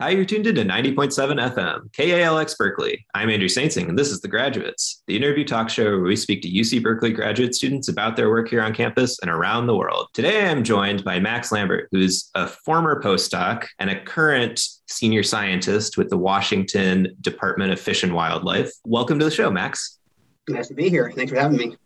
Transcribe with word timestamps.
Hi, 0.00 0.10
you're 0.10 0.24
tuned 0.24 0.46
into 0.46 0.62
90.7 0.62 1.54
FM, 1.54 1.90
KALX 1.90 2.56
Berkeley. 2.56 3.04
I'm 3.16 3.30
Andrew 3.30 3.48
Saintsing, 3.48 3.88
and 3.88 3.98
this 3.98 4.12
is 4.12 4.20
The 4.20 4.28
Graduates, 4.28 5.02
the 5.08 5.16
interview 5.16 5.44
talk 5.44 5.68
show 5.68 5.90
where 5.90 6.02
we 6.02 6.14
speak 6.14 6.40
to 6.42 6.48
UC 6.48 6.84
Berkeley 6.84 7.12
graduate 7.12 7.52
students 7.52 7.88
about 7.88 8.14
their 8.14 8.30
work 8.30 8.48
here 8.48 8.62
on 8.62 8.72
campus 8.72 9.18
and 9.18 9.28
around 9.28 9.66
the 9.66 9.74
world. 9.74 10.06
Today, 10.12 10.48
I'm 10.48 10.62
joined 10.62 11.02
by 11.02 11.18
Max 11.18 11.50
Lambert, 11.50 11.88
who's 11.90 12.30
a 12.36 12.46
former 12.46 13.02
postdoc 13.02 13.66
and 13.80 13.90
a 13.90 14.00
current 14.00 14.64
senior 14.86 15.24
scientist 15.24 15.98
with 15.98 16.10
the 16.10 16.16
Washington 16.16 17.16
Department 17.20 17.72
of 17.72 17.80
Fish 17.80 18.04
and 18.04 18.14
Wildlife. 18.14 18.70
Welcome 18.84 19.18
to 19.18 19.24
the 19.24 19.32
show, 19.32 19.50
Max. 19.50 19.98
Nice 20.48 20.68
to 20.68 20.74
be 20.74 20.88
here. 20.88 21.10
Thanks 21.10 21.32
for 21.32 21.40
having 21.40 21.58
me. 21.58 21.76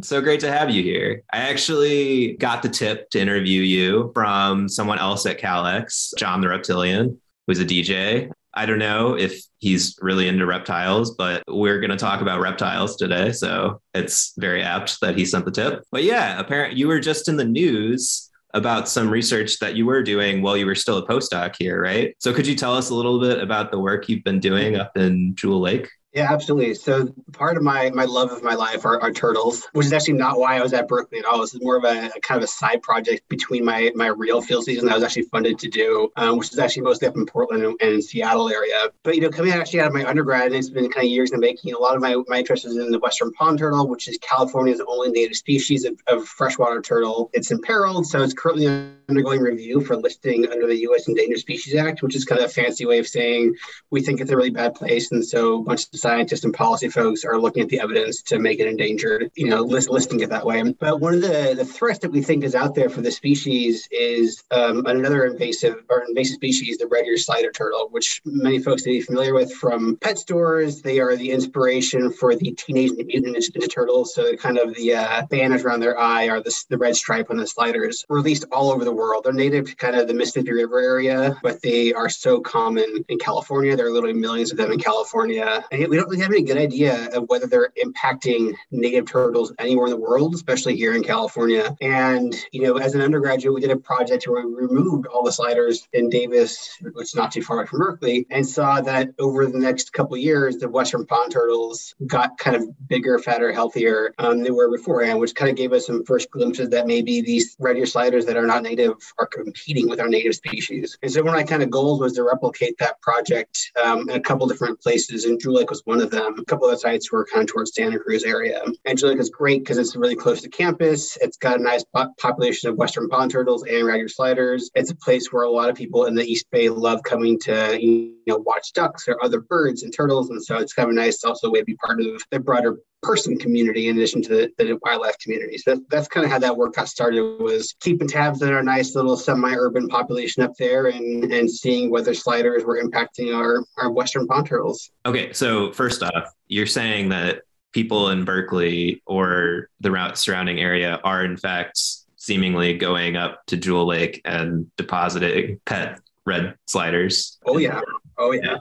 so 0.00 0.20
great 0.20 0.38
to 0.40 0.52
have 0.52 0.70
you 0.70 0.84
here. 0.84 1.24
I 1.32 1.38
actually 1.38 2.34
got 2.34 2.62
the 2.62 2.68
tip 2.68 3.10
to 3.10 3.20
interview 3.20 3.62
you 3.62 4.12
from 4.14 4.68
someone 4.68 5.00
else 5.00 5.26
at 5.26 5.40
KALX, 5.40 6.16
John 6.16 6.40
the 6.40 6.46
Reptilian 6.46 7.18
who's 7.46 7.60
a 7.60 7.64
DJ. 7.64 8.30
I 8.54 8.66
don't 8.66 8.78
know 8.78 9.16
if 9.16 9.42
he's 9.58 9.96
really 10.00 10.28
into 10.28 10.44
reptiles, 10.44 11.14
but 11.16 11.42
we're 11.48 11.80
going 11.80 11.90
to 11.90 11.96
talk 11.96 12.20
about 12.20 12.40
reptiles 12.40 12.96
today. 12.96 13.32
So 13.32 13.80
it's 13.94 14.34
very 14.36 14.62
apt 14.62 15.00
that 15.00 15.16
he 15.16 15.24
sent 15.24 15.46
the 15.46 15.50
tip. 15.50 15.82
But 15.90 16.04
yeah, 16.04 16.38
apparently 16.38 16.78
you 16.78 16.88
were 16.88 17.00
just 17.00 17.28
in 17.28 17.36
the 17.36 17.44
news 17.44 18.30
about 18.54 18.88
some 18.88 19.08
research 19.08 19.58
that 19.60 19.76
you 19.76 19.86
were 19.86 20.02
doing 20.02 20.42
while 20.42 20.56
you 20.56 20.66
were 20.66 20.74
still 20.74 20.98
a 20.98 21.06
postdoc 21.06 21.54
here, 21.58 21.80
right? 21.80 22.14
So 22.18 22.34
could 22.34 22.46
you 22.46 22.54
tell 22.54 22.76
us 22.76 22.90
a 22.90 22.94
little 22.94 23.18
bit 23.18 23.40
about 23.40 23.70
the 23.70 23.78
work 23.78 24.08
you've 24.08 24.24
been 24.24 24.40
doing 24.40 24.76
up 24.76 24.96
in 24.96 25.34
Jewel 25.34 25.60
Lake? 25.60 25.88
Yeah, 26.12 26.30
absolutely. 26.30 26.74
So 26.74 27.08
part 27.32 27.56
of 27.56 27.62
my 27.62 27.88
my 27.90 28.04
love 28.04 28.32
of 28.32 28.42
my 28.42 28.54
life 28.54 28.84
are, 28.84 29.00
are 29.00 29.12
turtles, 29.12 29.66
which 29.72 29.86
is 29.86 29.94
actually 29.94 30.14
not 30.14 30.38
why 30.38 30.58
I 30.58 30.62
was 30.62 30.74
at 30.74 30.86
Berkeley 30.86 31.20
at 31.20 31.24
all. 31.24 31.40
This 31.40 31.54
is 31.54 31.62
more 31.62 31.76
of 31.76 31.84
a, 31.84 32.10
a 32.14 32.20
kind 32.20 32.36
of 32.36 32.44
a 32.44 32.48
side 32.48 32.82
project 32.82 33.26
between 33.30 33.64
my 33.64 33.90
my 33.94 34.08
real 34.08 34.42
field 34.42 34.64
season 34.64 34.84
that 34.86 34.92
I 34.92 34.94
was 34.96 35.04
actually 35.04 35.22
funded 35.22 35.58
to 35.60 35.68
do, 35.68 36.12
um, 36.16 36.36
which 36.36 36.52
is 36.52 36.58
actually 36.58 36.82
mostly 36.82 37.08
up 37.08 37.16
in 37.16 37.24
Portland 37.24 37.64
and, 37.64 37.80
and, 37.80 38.04
Seattle 38.04 38.50
area. 38.50 38.90
But 39.04 39.14
you 39.14 39.22
know, 39.22 39.30
coming 39.30 39.52
actually 39.52 39.80
out 39.80 39.86
of 39.86 39.94
my 39.94 40.04
undergrad, 40.04 40.52
it's 40.52 40.68
been 40.68 40.90
kind 40.90 41.06
of 41.06 41.10
years 41.10 41.30
in 41.30 41.40
the 41.40 41.46
making. 41.46 41.72
A 41.72 41.78
lot 41.78 41.96
of 41.96 42.02
my 42.02 42.14
my 42.28 42.40
interest 42.40 42.66
is 42.66 42.76
in 42.76 42.90
the 42.90 42.98
western 42.98 43.32
pond 43.32 43.58
turtle, 43.58 43.88
which 43.88 44.06
is 44.06 44.18
California's 44.18 44.82
only 44.86 45.10
native 45.10 45.36
species 45.36 45.86
of, 45.86 45.98
of 46.08 46.28
freshwater 46.28 46.82
turtle. 46.82 47.30
It's 47.32 47.50
imperiled, 47.50 48.06
so 48.06 48.22
it's 48.22 48.34
currently 48.34 48.66
undergoing 49.08 49.40
review 49.40 49.80
for 49.80 49.96
listing 49.96 50.46
under 50.50 50.66
the 50.66 50.76
U.S. 50.80 51.08
Endangered 51.08 51.38
Species 51.38 51.74
Act, 51.74 52.02
which 52.02 52.14
is 52.14 52.26
kind 52.26 52.40
of 52.40 52.50
a 52.50 52.52
fancy 52.52 52.84
way 52.84 52.98
of 52.98 53.08
saying 53.08 53.54
we 53.90 54.02
think 54.02 54.20
it's 54.20 54.30
a 54.30 54.36
really 54.36 54.50
bad 54.50 54.74
place, 54.74 55.10
and 55.10 55.24
so 55.24 55.60
a 55.60 55.62
bunch 55.62 55.84
of 55.84 56.01
scientists 56.02 56.44
and 56.44 56.52
policy 56.52 56.88
folks 56.88 57.24
are 57.24 57.38
looking 57.38 57.62
at 57.62 57.68
the 57.68 57.80
evidence 57.80 58.22
to 58.22 58.38
make 58.38 58.58
it 58.58 58.66
endangered, 58.66 59.30
you 59.34 59.48
know, 59.48 59.62
list, 59.62 59.88
listing 59.88 60.20
it 60.20 60.30
that 60.30 60.44
way. 60.44 60.60
But 60.72 61.00
one 61.00 61.14
of 61.14 61.22
the, 61.22 61.54
the 61.56 61.64
threats 61.64 62.00
that 62.00 62.10
we 62.10 62.22
think 62.22 62.42
is 62.42 62.54
out 62.54 62.74
there 62.74 62.90
for 62.90 63.00
the 63.00 63.10
species 63.10 63.88
is 63.90 64.42
um, 64.50 64.84
another 64.86 65.24
invasive 65.24 65.76
or 65.88 66.04
invasive 66.08 66.34
species, 66.34 66.78
the 66.78 66.88
red-eared 66.88 67.20
slider 67.20 67.52
turtle, 67.52 67.88
which 67.90 68.20
many 68.24 68.58
folks 68.58 68.84
may 68.84 68.92
be 68.92 69.00
familiar 69.00 69.32
with 69.32 69.52
from 69.52 69.96
pet 69.96 70.18
stores. 70.18 70.82
They 70.82 70.98
are 70.98 71.16
the 71.16 71.30
inspiration 71.30 72.12
for 72.12 72.34
the 72.34 72.50
teenage 72.52 72.90
mutant 72.92 73.36
ninja 73.36 73.70
turtles. 73.72 74.14
So 74.14 74.34
kind 74.36 74.58
of 74.58 74.74
the 74.74 74.94
uh, 74.94 75.26
banners 75.30 75.64
around 75.64 75.80
their 75.80 75.98
eye 75.98 76.28
are 76.28 76.42
the, 76.42 76.52
the 76.68 76.78
red 76.78 76.96
stripe 76.96 77.30
on 77.30 77.36
the 77.36 77.46
sliders, 77.46 78.04
released 78.08 78.44
all 78.50 78.72
over 78.72 78.84
the 78.84 78.92
world. 78.92 79.24
They're 79.24 79.32
native 79.32 79.66
to 79.70 79.76
kind 79.76 79.94
of 79.96 80.08
the 80.08 80.14
Mississippi 80.14 80.52
River 80.52 80.80
area, 80.80 81.38
but 81.42 81.62
they 81.62 81.92
are 81.92 82.08
so 82.08 82.40
common 82.40 83.04
in 83.08 83.18
California. 83.18 83.76
There 83.76 83.86
are 83.86 83.92
literally 83.92 84.18
millions 84.18 84.50
of 84.50 84.58
them 84.58 84.72
in 84.72 84.80
California. 84.80 85.64
And 85.70 85.91
we 85.92 85.98
don't 85.98 86.08
really 86.08 86.22
have 86.22 86.32
any 86.32 86.40
good 86.40 86.56
idea 86.56 87.10
of 87.10 87.28
whether 87.28 87.46
they're 87.46 87.70
impacting 87.84 88.54
native 88.70 89.04
turtles 89.04 89.52
anywhere 89.58 89.84
in 89.84 89.90
the 89.90 89.98
world, 89.98 90.34
especially 90.34 90.74
here 90.74 90.94
in 90.94 91.04
California. 91.04 91.76
And, 91.82 92.34
you 92.50 92.62
know, 92.62 92.78
as 92.78 92.94
an 92.94 93.02
undergraduate, 93.02 93.54
we 93.54 93.60
did 93.60 93.70
a 93.70 93.76
project 93.76 94.26
where 94.26 94.48
we 94.48 94.54
removed 94.54 95.04
all 95.04 95.22
the 95.22 95.30
sliders 95.30 95.86
in 95.92 96.08
Davis, 96.08 96.78
which 96.94 97.08
is 97.08 97.14
not 97.14 97.30
too 97.30 97.42
far 97.42 97.66
from 97.66 97.80
Berkeley, 97.80 98.26
and 98.30 98.46
saw 98.46 98.80
that 98.80 99.10
over 99.18 99.44
the 99.44 99.58
next 99.58 99.92
couple 99.92 100.16
years, 100.16 100.56
the 100.56 100.66
Western 100.66 101.04
pond 101.04 101.30
turtles 101.30 101.94
got 102.06 102.38
kind 102.38 102.56
of 102.56 102.88
bigger, 102.88 103.18
fatter, 103.18 103.52
healthier 103.52 104.14
um, 104.16 104.36
than 104.36 104.44
they 104.44 104.50
were 104.50 104.74
beforehand, 104.74 105.18
which 105.18 105.34
kind 105.34 105.50
of 105.50 105.58
gave 105.58 105.74
us 105.74 105.86
some 105.86 106.06
first 106.06 106.30
glimpses 106.30 106.70
that 106.70 106.86
maybe 106.86 107.20
these 107.20 107.54
red 107.58 107.76
ear 107.76 107.84
sliders 107.84 108.24
that 108.24 108.38
are 108.38 108.46
not 108.46 108.62
native 108.62 108.94
are 109.18 109.26
competing 109.26 109.90
with 109.90 110.00
our 110.00 110.08
native 110.08 110.34
species. 110.34 110.96
And 111.02 111.12
so 111.12 111.22
one 111.22 111.34
of 111.34 111.38
my 111.38 111.44
kind 111.44 111.62
of 111.62 111.68
goals 111.68 112.00
was 112.00 112.14
to 112.14 112.22
replicate 112.22 112.78
that 112.78 112.98
project 113.02 113.72
um, 113.84 114.08
in 114.08 114.16
a 114.16 114.20
couple 114.20 114.46
different 114.46 114.80
places, 114.80 115.26
and 115.26 115.38
Jewel 115.38 115.56
Lake 115.56 115.68
was 115.68 115.81
one 115.84 116.00
of 116.00 116.10
them 116.10 116.38
a 116.38 116.44
couple 116.44 116.68
of 116.68 116.80
sites 116.80 117.10
were 117.10 117.24
kind 117.24 117.42
of 117.42 117.52
towards 117.52 117.74
Santa 117.74 117.98
Cruz 117.98 118.24
area. 118.24 118.62
Angelica 118.86 119.20
is 119.20 119.30
great 119.30 119.60
because 119.60 119.78
it's 119.78 119.96
really 119.96 120.16
close 120.16 120.40
to 120.42 120.48
campus. 120.48 121.16
It's 121.20 121.36
got 121.36 121.60
a 121.60 121.62
nice 121.62 121.84
po- 121.84 122.12
population 122.18 122.70
of 122.70 122.76
western 122.76 123.08
pond 123.08 123.30
turtles 123.30 123.62
and 123.62 123.72
ear 123.72 124.08
sliders. 124.08 124.70
It's 124.74 124.90
a 124.90 124.96
place 124.96 125.32
where 125.32 125.44
a 125.44 125.50
lot 125.50 125.68
of 125.68 125.76
people 125.76 126.06
in 126.06 126.14
the 126.14 126.24
East 126.24 126.46
Bay 126.50 126.68
love 126.68 127.02
coming 127.02 127.38
to 127.40 127.78
you 127.80 128.14
know 128.26 128.38
watch 128.38 128.72
ducks 128.72 129.08
or 129.08 129.22
other 129.22 129.40
birds 129.40 129.82
and 129.82 129.92
turtles, 129.92 130.30
and 130.30 130.42
so 130.42 130.56
it's 130.56 130.72
kind 130.72 130.88
of 130.88 130.94
nice 130.94 131.24
also 131.24 131.50
way 131.50 131.60
to 131.60 131.64
be 131.64 131.76
part 131.76 132.00
of 132.00 132.22
the 132.30 132.40
broader 132.40 132.78
person 133.02 133.36
community 133.36 133.88
in 133.88 133.96
addition 133.96 134.22
to 134.22 134.28
the, 134.28 134.52
the 134.58 134.78
wildlife 134.82 135.18
community. 135.18 135.58
So 135.58 135.74
that's, 135.74 135.86
that's 135.90 136.08
kind 136.08 136.24
of 136.24 136.30
how 136.30 136.38
that 136.38 136.56
work 136.56 136.74
got 136.74 136.88
started 136.88 137.40
was 137.40 137.74
keeping 137.80 138.08
tabs 138.08 138.42
on 138.42 138.52
our 138.52 138.62
nice 138.62 138.94
little 138.94 139.16
semi-urban 139.16 139.88
population 139.88 140.42
up 140.42 140.52
there 140.58 140.86
and, 140.86 141.24
and 141.32 141.50
seeing 141.50 141.90
whether 141.90 142.14
sliders 142.14 142.64
were 142.64 142.82
impacting 142.82 143.34
our, 143.34 143.64
our 143.76 143.90
western 143.90 144.26
pond 144.26 144.46
turtles. 144.46 144.90
Okay, 145.04 145.32
so 145.32 145.72
first 145.72 146.02
off, 146.02 146.32
you're 146.46 146.66
saying 146.66 147.08
that 147.10 147.42
people 147.72 148.10
in 148.10 148.24
Berkeley 148.24 149.02
or 149.06 149.68
the 149.80 150.12
surrounding 150.14 150.60
area 150.60 151.00
are 151.02 151.24
in 151.24 151.36
fact 151.36 151.80
seemingly 152.16 152.74
going 152.74 153.16
up 153.16 153.44
to 153.46 153.56
Jewel 153.56 153.86
Lake 153.86 154.20
and 154.24 154.70
depositing 154.76 155.60
pet 155.64 155.98
red 156.24 156.54
sliders. 156.68 157.38
Oh 157.44 157.58
yeah. 157.58 157.80
Oh 158.16 158.32
yeah. 158.32 158.58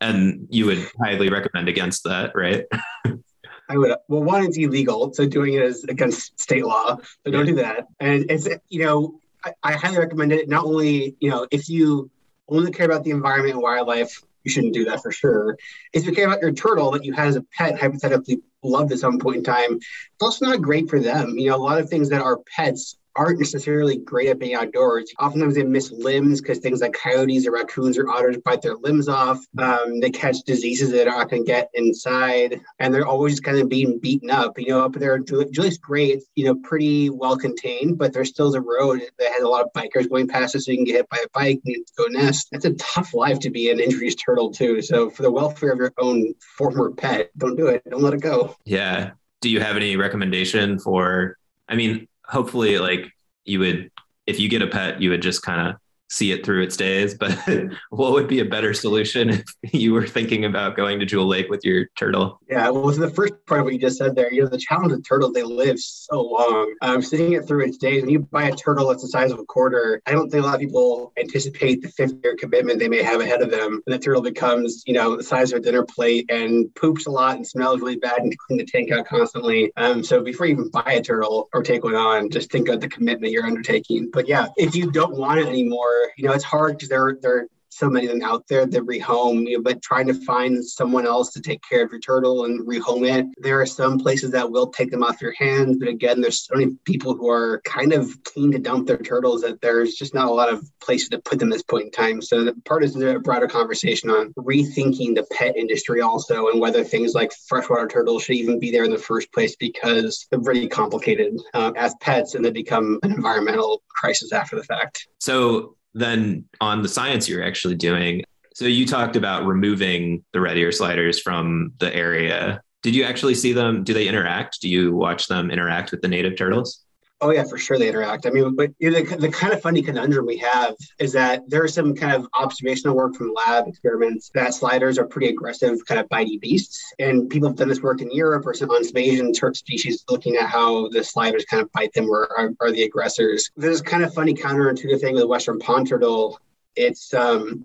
And 0.00 0.46
you 0.50 0.66
would 0.66 0.86
highly 1.02 1.28
recommend 1.28 1.68
against 1.68 2.04
that, 2.04 2.32
right? 2.34 2.64
I 3.68 3.76
would. 3.78 3.94
Well, 4.08 4.22
one, 4.22 4.44
it's 4.44 4.58
illegal, 4.58 5.12
so 5.14 5.26
doing 5.26 5.54
it 5.54 5.62
is 5.62 5.84
against 5.84 6.38
state 6.40 6.64
law. 6.64 6.98
So 7.24 7.30
don't 7.30 7.46
do 7.46 7.56
that. 7.56 7.86
And 7.98 8.30
it's 8.30 8.48
you 8.68 8.84
know, 8.84 9.20
I, 9.44 9.52
I 9.62 9.72
highly 9.72 9.98
recommend 9.98 10.32
it. 10.32 10.48
Not 10.48 10.64
only 10.64 11.16
you 11.20 11.30
know, 11.30 11.46
if 11.50 11.68
you 11.68 12.10
only 12.48 12.70
care 12.72 12.86
about 12.86 13.04
the 13.04 13.10
environment 13.10 13.54
and 13.54 13.62
wildlife, 13.62 14.22
you 14.42 14.50
shouldn't 14.50 14.74
do 14.74 14.84
that 14.86 15.02
for 15.02 15.10
sure. 15.10 15.56
If 15.92 16.04
you 16.04 16.12
care 16.12 16.26
about 16.26 16.42
your 16.42 16.52
turtle 16.52 16.90
that 16.92 17.04
you 17.04 17.12
had 17.14 17.28
as 17.28 17.36
a 17.36 17.42
pet, 17.42 17.78
hypothetically 17.78 18.42
loved 18.62 18.92
at 18.92 18.98
some 18.98 19.18
point 19.18 19.38
in 19.38 19.44
time, 19.44 19.76
it's 19.76 20.22
also 20.22 20.46
not 20.46 20.60
great 20.60 20.90
for 20.90 21.00
them. 21.00 21.38
You 21.38 21.50
know, 21.50 21.56
a 21.56 21.58
lot 21.58 21.80
of 21.80 21.88
things 21.88 22.10
that 22.10 22.20
are 22.20 22.38
pets 22.38 22.96
aren't 23.16 23.38
necessarily 23.38 23.96
great 23.96 24.28
at 24.28 24.38
being 24.38 24.54
outdoors. 24.54 25.12
Oftentimes 25.20 25.54
they 25.54 25.62
miss 25.62 25.90
limbs 25.90 26.40
because 26.40 26.58
things 26.58 26.80
like 26.80 26.92
coyotes 26.92 27.46
or 27.46 27.52
raccoons 27.52 27.98
or 27.98 28.08
otters 28.08 28.36
bite 28.38 28.62
their 28.62 28.76
limbs 28.76 29.08
off. 29.08 29.44
Um, 29.58 30.00
they 30.00 30.10
catch 30.10 30.38
diseases 30.46 30.90
that 30.92 31.06
going 31.30 31.44
to 31.44 31.46
get 31.46 31.70
inside, 31.74 32.60
and 32.78 32.92
they're 32.92 33.06
always 33.06 33.40
kind 33.40 33.58
of 33.58 33.68
being 33.68 33.98
beaten 33.98 34.30
up. 34.30 34.58
You 34.58 34.68
know, 34.68 34.84
up 34.84 34.94
there, 34.94 35.18
Jewel 35.18 35.46
Lake's 35.56 35.78
great, 35.78 36.22
you 36.34 36.44
know, 36.44 36.54
pretty 36.56 37.10
well 37.10 37.36
contained, 37.36 37.98
but 37.98 38.12
there's 38.12 38.28
still 38.28 38.54
a 38.54 38.60
road 38.60 39.00
that 39.18 39.32
has 39.32 39.42
a 39.42 39.48
lot 39.48 39.64
of 39.64 39.72
bikers 39.72 40.08
going 40.08 40.28
past 40.28 40.54
it, 40.54 40.60
so 40.60 40.70
you 40.70 40.78
can 40.78 40.84
get 40.84 40.96
hit 40.96 41.08
by 41.08 41.18
a 41.18 41.28
bike 41.32 41.60
and 41.64 41.84
go 41.96 42.04
nest. 42.06 42.48
That's 42.52 42.64
a 42.64 42.74
tough 42.74 43.14
life 43.14 43.40
to 43.40 43.50
be 43.50 43.70
an 43.70 43.80
injuries 43.80 44.16
turtle 44.16 44.50
too. 44.50 44.82
So 44.82 45.10
for 45.10 45.22
the 45.22 45.30
welfare 45.30 45.72
of 45.72 45.78
your 45.78 45.92
own 45.98 46.34
former 46.56 46.90
pet, 46.90 47.30
don't 47.36 47.56
do 47.56 47.68
it. 47.68 47.82
Don't 47.88 48.02
let 48.02 48.14
it 48.14 48.20
go. 48.20 48.56
Yeah. 48.64 49.12
Do 49.40 49.50
you 49.50 49.60
have 49.60 49.76
any 49.76 49.96
recommendation 49.96 50.78
for? 50.78 51.38
I 51.68 51.76
mean, 51.76 52.08
hopefully 52.26 52.78
like 52.78 53.10
you 53.44 53.58
would 53.58 53.90
if 54.26 54.40
you 54.40 54.48
get 54.48 54.62
a 54.62 54.66
pet 54.66 55.00
you 55.00 55.10
would 55.10 55.22
just 55.22 55.42
kind 55.42 55.68
of 55.68 55.76
see 56.10 56.32
it 56.32 56.44
through 56.44 56.62
its 56.62 56.76
days. 56.76 57.14
But 57.14 57.38
what 57.90 58.12
would 58.12 58.28
be 58.28 58.40
a 58.40 58.44
better 58.44 58.74
solution 58.74 59.30
if 59.30 59.74
you 59.74 59.92
were 59.92 60.06
thinking 60.06 60.44
about 60.44 60.76
going 60.76 61.00
to 61.00 61.06
Jewel 61.06 61.26
Lake 61.26 61.48
with 61.48 61.64
your 61.64 61.86
turtle? 61.96 62.40
Yeah, 62.48 62.70
well, 62.70 62.90
the 62.90 63.10
first 63.10 63.34
part 63.46 63.60
of 63.60 63.64
what 63.64 63.74
you 63.74 63.80
just 63.80 63.98
said 63.98 64.14
there, 64.14 64.32
you 64.32 64.42
know, 64.42 64.48
the 64.48 64.58
challenge 64.58 64.92
of 64.92 65.06
turtles, 65.06 65.32
they 65.32 65.42
live 65.42 65.78
so 65.78 66.20
long. 66.20 66.74
Um, 66.82 67.02
seeing 67.02 67.32
it 67.32 67.46
through 67.46 67.64
its 67.64 67.76
days, 67.76 68.02
when 68.02 68.10
you 68.10 68.20
buy 68.20 68.44
a 68.44 68.54
turtle 68.54 68.88
that's 68.88 69.02
the 69.02 69.08
size 69.08 69.32
of 69.32 69.38
a 69.38 69.44
quarter, 69.44 70.00
I 70.06 70.12
don't 70.12 70.30
think 70.30 70.42
a 70.42 70.46
lot 70.46 70.54
of 70.54 70.60
people 70.60 71.12
anticipate 71.18 71.82
the 71.82 71.88
50 71.88 72.20
year 72.22 72.36
commitment 72.36 72.78
they 72.78 72.88
may 72.88 73.02
have 73.02 73.20
ahead 73.20 73.42
of 73.42 73.50
them. 73.50 73.82
And 73.86 73.94
the 73.94 73.98
turtle 73.98 74.22
becomes, 74.22 74.82
you 74.86 74.94
know, 74.94 75.16
the 75.16 75.22
size 75.22 75.52
of 75.52 75.58
a 75.58 75.62
dinner 75.62 75.84
plate 75.84 76.26
and 76.30 76.72
poops 76.74 77.06
a 77.06 77.10
lot 77.10 77.36
and 77.36 77.46
smells 77.46 77.80
really 77.80 77.96
bad 77.96 78.18
and 78.18 78.36
clean 78.38 78.58
the 78.58 78.64
tank 78.64 78.90
out 78.92 79.06
constantly. 79.06 79.72
Um, 79.76 80.02
so 80.04 80.22
before 80.22 80.46
you 80.46 80.54
even 80.54 80.70
buy 80.70 80.92
a 80.92 81.02
turtle 81.02 81.48
or 81.52 81.62
take 81.62 81.84
one 81.84 81.94
on, 81.94 82.30
just 82.30 82.50
think 82.50 82.68
of 82.68 82.80
the 82.80 82.88
commitment 82.88 83.32
you're 83.32 83.46
undertaking. 83.46 84.10
But 84.12 84.28
yeah, 84.28 84.48
if 84.56 84.74
you 84.74 84.90
don't 84.90 85.16
want 85.16 85.40
it 85.40 85.46
anymore, 85.46 85.93
you 86.16 86.26
know, 86.26 86.32
it's 86.32 86.44
hard 86.44 86.76
because 86.76 86.88
there, 86.88 87.18
there 87.20 87.38
are 87.38 87.46
so 87.74 87.90
many 87.90 88.06
of 88.06 88.12
them 88.12 88.22
out 88.22 88.46
there 88.48 88.66
that 88.66 88.82
rehome, 88.82 89.48
you 89.48 89.56
know, 89.56 89.62
but 89.62 89.82
trying 89.82 90.06
to 90.06 90.14
find 90.14 90.64
someone 90.64 91.06
else 91.06 91.32
to 91.32 91.40
take 91.40 91.60
care 91.68 91.84
of 91.84 91.90
your 91.90 92.00
turtle 92.00 92.44
and 92.44 92.66
rehome 92.66 93.08
it. 93.08 93.26
There 93.38 93.60
are 93.60 93.66
some 93.66 93.98
places 93.98 94.30
that 94.30 94.50
will 94.50 94.68
take 94.68 94.90
them 94.90 95.02
off 95.02 95.20
your 95.20 95.32
hands, 95.32 95.78
but 95.78 95.88
again, 95.88 96.20
there's 96.20 96.44
so 96.44 96.54
many 96.54 96.76
people 96.84 97.14
who 97.14 97.28
are 97.28 97.60
kind 97.64 97.92
of 97.92 98.22
keen 98.24 98.52
to 98.52 98.58
dump 98.58 98.86
their 98.86 98.98
turtles 98.98 99.42
that 99.42 99.60
there's 99.60 99.94
just 99.94 100.14
not 100.14 100.28
a 100.28 100.32
lot 100.32 100.52
of 100.52 100.64
places 100.80 101.08
to 101.08 101.18
put 101.18 101.38
them 101.40 101.50
at 101.50 101.56
this 101.56 101.62
point 101.62 101.86
in 101.86 101.90
time. 101.90 102.22
So 102.22 102.44
the 102.44 102.54
part 102.64 102.84
is 102.84 102.94
a 102.96 103.18
broader 103.18 103.48
conversation 103.48 104.08
on 104.08 104.32
rethinking 104.34 105.16
the 105.16 105.26
pet 105.32 105.56
industry 105.56 106.00
also 106.00 106.48
and 106.48 106.60
whether 106.60 106.84
things 106.84 107.14
like 107.14 107.32
freshwater 107.48 107.88
turtles 107.88 108.22
should 108.22 108.36
even 108.36 108.60
be 108.60 108.70
there 108.70 108.84
in 108.84 108.90
the 108.90 108.98
first 108.98 109.32
place 109.32 109.56
because 109.56 110.26
they're 110.30 110.38
really 110.40 110.68
complicated 110.68 111.40
uh, 111.54 111.72
as 111.76 111.94
pets 112.00 112.34
and 112.36 112.44
they 112.44 112.52
become 112.52 113.00
an 113.02 113.10
environmental 113.12 113.82
crisis 113.88 114.32
after 114.32 114.54
the 114.54 114.64
fact. 114.64 115.08
So 115.18 115.76
then 115.94 116.44
on 116.60 116.82
the 116.82 116.88
science 116.88 117.28
you're 117.28 117.44
actually 117.44 117.76
doing, 117.76 118.22
so 118.54 118.66
you 118.66 118.86
talked 118.86 119.16
about 119.16 119.46
removing 119.46 120.24
the 120.32 120.40
red 120.40 120.56
ear 120.56 120.70
sliders 120.70 121.20
from 121.20 121.72
the 121.78 121.94
area. 121.94 122.62
Did 122.82 122.94
you 122.94 123.04
actually 123.04 123.34
see 123.34 123.52
them? 123.52 123.82
Do 123.82 123.94
they 123.94 124.06
interact? 124.06 124.60
Do 124.60 124.68
you 124.68 124.94
watch 124.94 125.26
them 125.26 125.50
interact 125.50 125.90
with 125.90 126.02
the 126.02 126.08
native 126.08 126.36
turtles? 126.36 126.83
Oh 127.20 127.30
yeah, 127.30 127.44
for 127.44 127.56
sure 127.56 127.78
they 127.78 127.88
interact. 127.88 128.26
I 128.26 128.30
mean, 128.30 128.54
but 128.54 128.70
you 128.78 128.90
know, 128.90 129.00
the, 129.00 129.16
the 129.16 129.28
kind 129.30 129.52
of 129.52 129.62
funny 129.62 129.80
conundrum 129.80 130.26
we 130.26 130.36
have 130.38 130.74
is 130.98 131.12
that 131.12 131.42
there's 131.48 131.72
some 131.72 131.94
kind 131.94 132.12
of 132.12 132.28
observational 132.34 132.96
work 132.96 133.14
from 133.14 133.32
lab 133.32 133.66
experiments 133.68 134.30
that 134.34 134.52
sliders 134.52 134.98
are 134.98 135.06
pretty 135.06 135.28
aggressive, 135.28 135.78
kind 135.86 136.00
of 136.00 136.08
bitey 136.08 136.40
beasts, 136.40 136.92
and 136.98 137.30
people 137.30 137.48
have 137.48 137.56
done 137.56 137.68
this 137.68 137.80
work 137.80 138.02
in 138.02 138.10
Europe 138.10 138.44
or 138.46 138.52
some 138.52 138.70
on 138.70 138.84
some 138.84 138.96
Asian 138.96 139.32
Turk 139.32 139.56
species, 139.56 140.04
looking 140.10 140.36
at 140.36 140.48
how 140.48 140.88
the 140.88 141.02
sliders 141.04 141.44
kind 141.44 141.62
of 141.62 141.70
bite 141.72 141.92
them 141.94 142.10
or 142.10 142.28
are, 142.36 142.50
are 142.60 142.72
the 142.72 142.82
aggressors. 142.82 143.50
There's 143.56 143.80
kind 143.80 144.04
of 144.04 144.12
funny 144.12 144.34
counterintuitive 144.34 145.00
thing 145.00 145.14
with 145.14 145.22
the 145.22 145.28
Western 145.28 145.60
pond 145.60 145.88
turtle. 145.88 146.38
It's 146.76 147.14
um, 147.14 147.64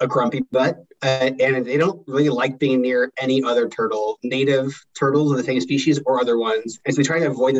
a 0.00 0.06
grumpy 0.06 0.42
butt, 0.52 0.84
uh, 1.02 1.30
and 1.40 1.66
they 1.66 1.76
don't 1.76 2.02
really 2.06 2.28
like 2.28 2.58
being 2.58 2.80
near 2.80 3.12
any 3.18 3.42
other 3.42 3.68
turtle, 3.68 4.18
native 4.22 4.72
turtles 4.98 5.30
of 5.30 5.38
the 5.38 5.44
same 5.44 5.60
species 5.60 6.00
or 6.06 6.20
other 6.20 6.38
ones. 6.38 6.78
And 6.84 6.94
so 6.94 7.00
we 7.00 7.04
try 7.04 7.20
to 7.20 7.26
avoid, 7.26 7.56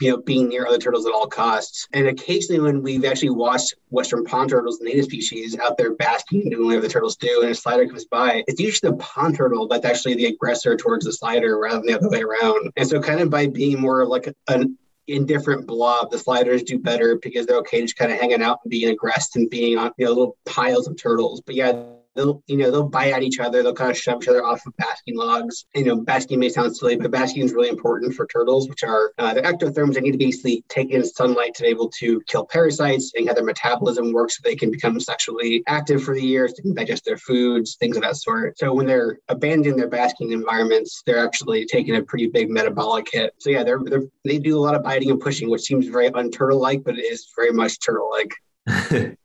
you 0.00 0.10
know, 0.10 0.18
being 0.18 0.48
near 0.48 0.66
other 0.66 0.78
turtles 0.78 1.06
at 1.06 1.12
all 1.12 1.26
costs. 1.26 1.86
And 1.92 2.06
occasionally, 2.06 2.60
when 2.60 2.82
we've 2.82 3.04
actually 3.04 3.30
watched 3.30 3.74
Western 3.90 4.24
pond 4.24 4.50
turtles, 4.50 4.80
native 4.80 5.04
species, 5.04 5.58
out 5.58 5.76
there 5.78 5.94
basking, 5.94 6.48
doing 6.50 6.66
whatever 6.66 6.86
the 6.86 6.92
turtles 6.92 7.16
do, 7.16 7.42
and 7.42 7.50
a 7.50 7.54
slider 7.54 7.86
comes 7.86 8.04
by, 8.04 8.44
it's 8.46 8.60
usually 8.60 8.90
the 8.90 8.96
pond 8.96 9.36
turtle 9.36 9.66
that's 9.68 9.84
actually 9.84 10.14
the 10.14 10.26
aggressor 10.26 10.76
towards 10.76 11.04
the 11.04 11.12
slider 11.12 11.58
rather 11.58 11.76
than 11.76 11.86
the 11.86 11.94
other 11.94 12.08
way 12.08 12.22
around. 12.22 12.70
And 12.76 12.88
so, 12.88 13.00
kind 13.00 13.20
of 13.20 13.30
by 13.30 13.46
being 13.46 13.80
more 13.80 14.06
like 14.06 14.32
an 14.48 14.78
indifferent 15.08 15.66
blob, 15.66 16.10
the 16.10 16.18
sliders 16.18 16.62
do 16.62 16.78
better 16.78 17.18
because 17.22 17.46
they're 17.46 17.58
okay 17.58 17.80
just 17.82 17.96
kind 17.96 18.12
of 18.12 18.18
hanging 18.18 18.42
out 18.42 18.60
and 18.64 18.70
being 18.70 18.90
aggressive 18.90 19.40
and 19.40 19.50
being 19.50 19.78
on 19.78 19.90
you 19.98 20.06
know 20.06 20.12
little 20.12 20.36
piles 20.46 20.86
of 20.86 20.96
turtles. 20.96 21.40
But 21.40 21.54
yeah, 21.54 21.82
they'll 22.14 22.42
you 22.46 22.56
know 22.56 22.70
they'll 22.70 22.88
bite 22.88 23.12
at 23.12 23.22
each 23.22 23.40
other. 23.40 23.62
They'll 23.62 23.74
kind 23.74 23.90
of 23.90 23.98
shove 23.98 24.22
each 24.22 24.28
other 24.28 24.44
off 24.44 24.66
of 24.66 24.76
basking 24.76 25.16
logs. 25.16 25.66
You 25.74 25.84
know 25.84 25.96
basking 25.96 26.40
may 26.40 26.48
sound 26.48 26.76
silly 26.76 26.96
but 26.96 27.10
basking 27.10 27.42
is 27.42 27.52
really 27.52 27.68
important 27.68 28.14
for 28.14 28.26
turtles 28.26 28.68
which 28.68 28.82
are 28.84 29.12
uh, 29.18 29.34
they're 29.34 29.42
ectotherms 29.42 29.94
they 29.94 30.00
need 30.00 30.12
to 30.12 30.18
basically 30.18 30.64
take 30.68 30.90
in 30.90 31.04
sunlight 31.04 31.54
to 31.54 31.62
be 31.62 31.68
able 31.68 31.88
to 31.88 32.20
kill 32.26 32.44
parasites 32.46 33.12
and 33.14 33.28
how 33.28 33.34
their 33.34 33.44
metabolism 33.44 34.12
works 34.12 34.36
so 34.36 34.40
they 34.44 34.56
can 34.56 34.70
become 34.70 34.98
sexually 35.00 35.62
active 35.66 36.02
for 36.02 36.14
the 36.14 36.22
year 36.22 36.48
so 36.48 36.54
they 36.56 36.62
can 36.62 36.74
digest 36.74 37.04
their 37.04 37.18
foods 37.18 37.76
things 37.76 37.96
of 37.96 38.02
that 38.02 38.16
sort. 38.16 38.58
So 38.58 38.72
when 38.72 38.86
they're 38.86 39.18
abandoning 39.28 39.76
their 39.76 39.88
basking 39.88 40.32
environments 40.32 41.02
they're 41.06 41.24
actually 41.24 41.66
taking 41.66 41.96
a 41.96 42.02
pretty 42.02 42.28
big 42.28 42.50
metabolic 42.50 43.08
hit. 43.10 43.34
So 43.38 43.50
yeah 43.50 43.64
they're, 43.64 43.80
they're 43.84 44.02
they 44.24 44.38
do 44.38 44.58
a 44.58 44.60
lot 44.60 44.74
of 44.74 44.82
biting 44.82 45.10
and 45.10 45.20
pushing 45.20 45.50
which 45.50 45.62
seems 45.62 45.86
very 45.86 46.10
unturtle 46.10 46.60
like 46.60 46.84
but 46.84 46.98
it 46.98 47.04
is 47.04 47.28
very 47.36 47.52
much 47.52 47.78
turtle 47.80 48.10
like 48.10 48.34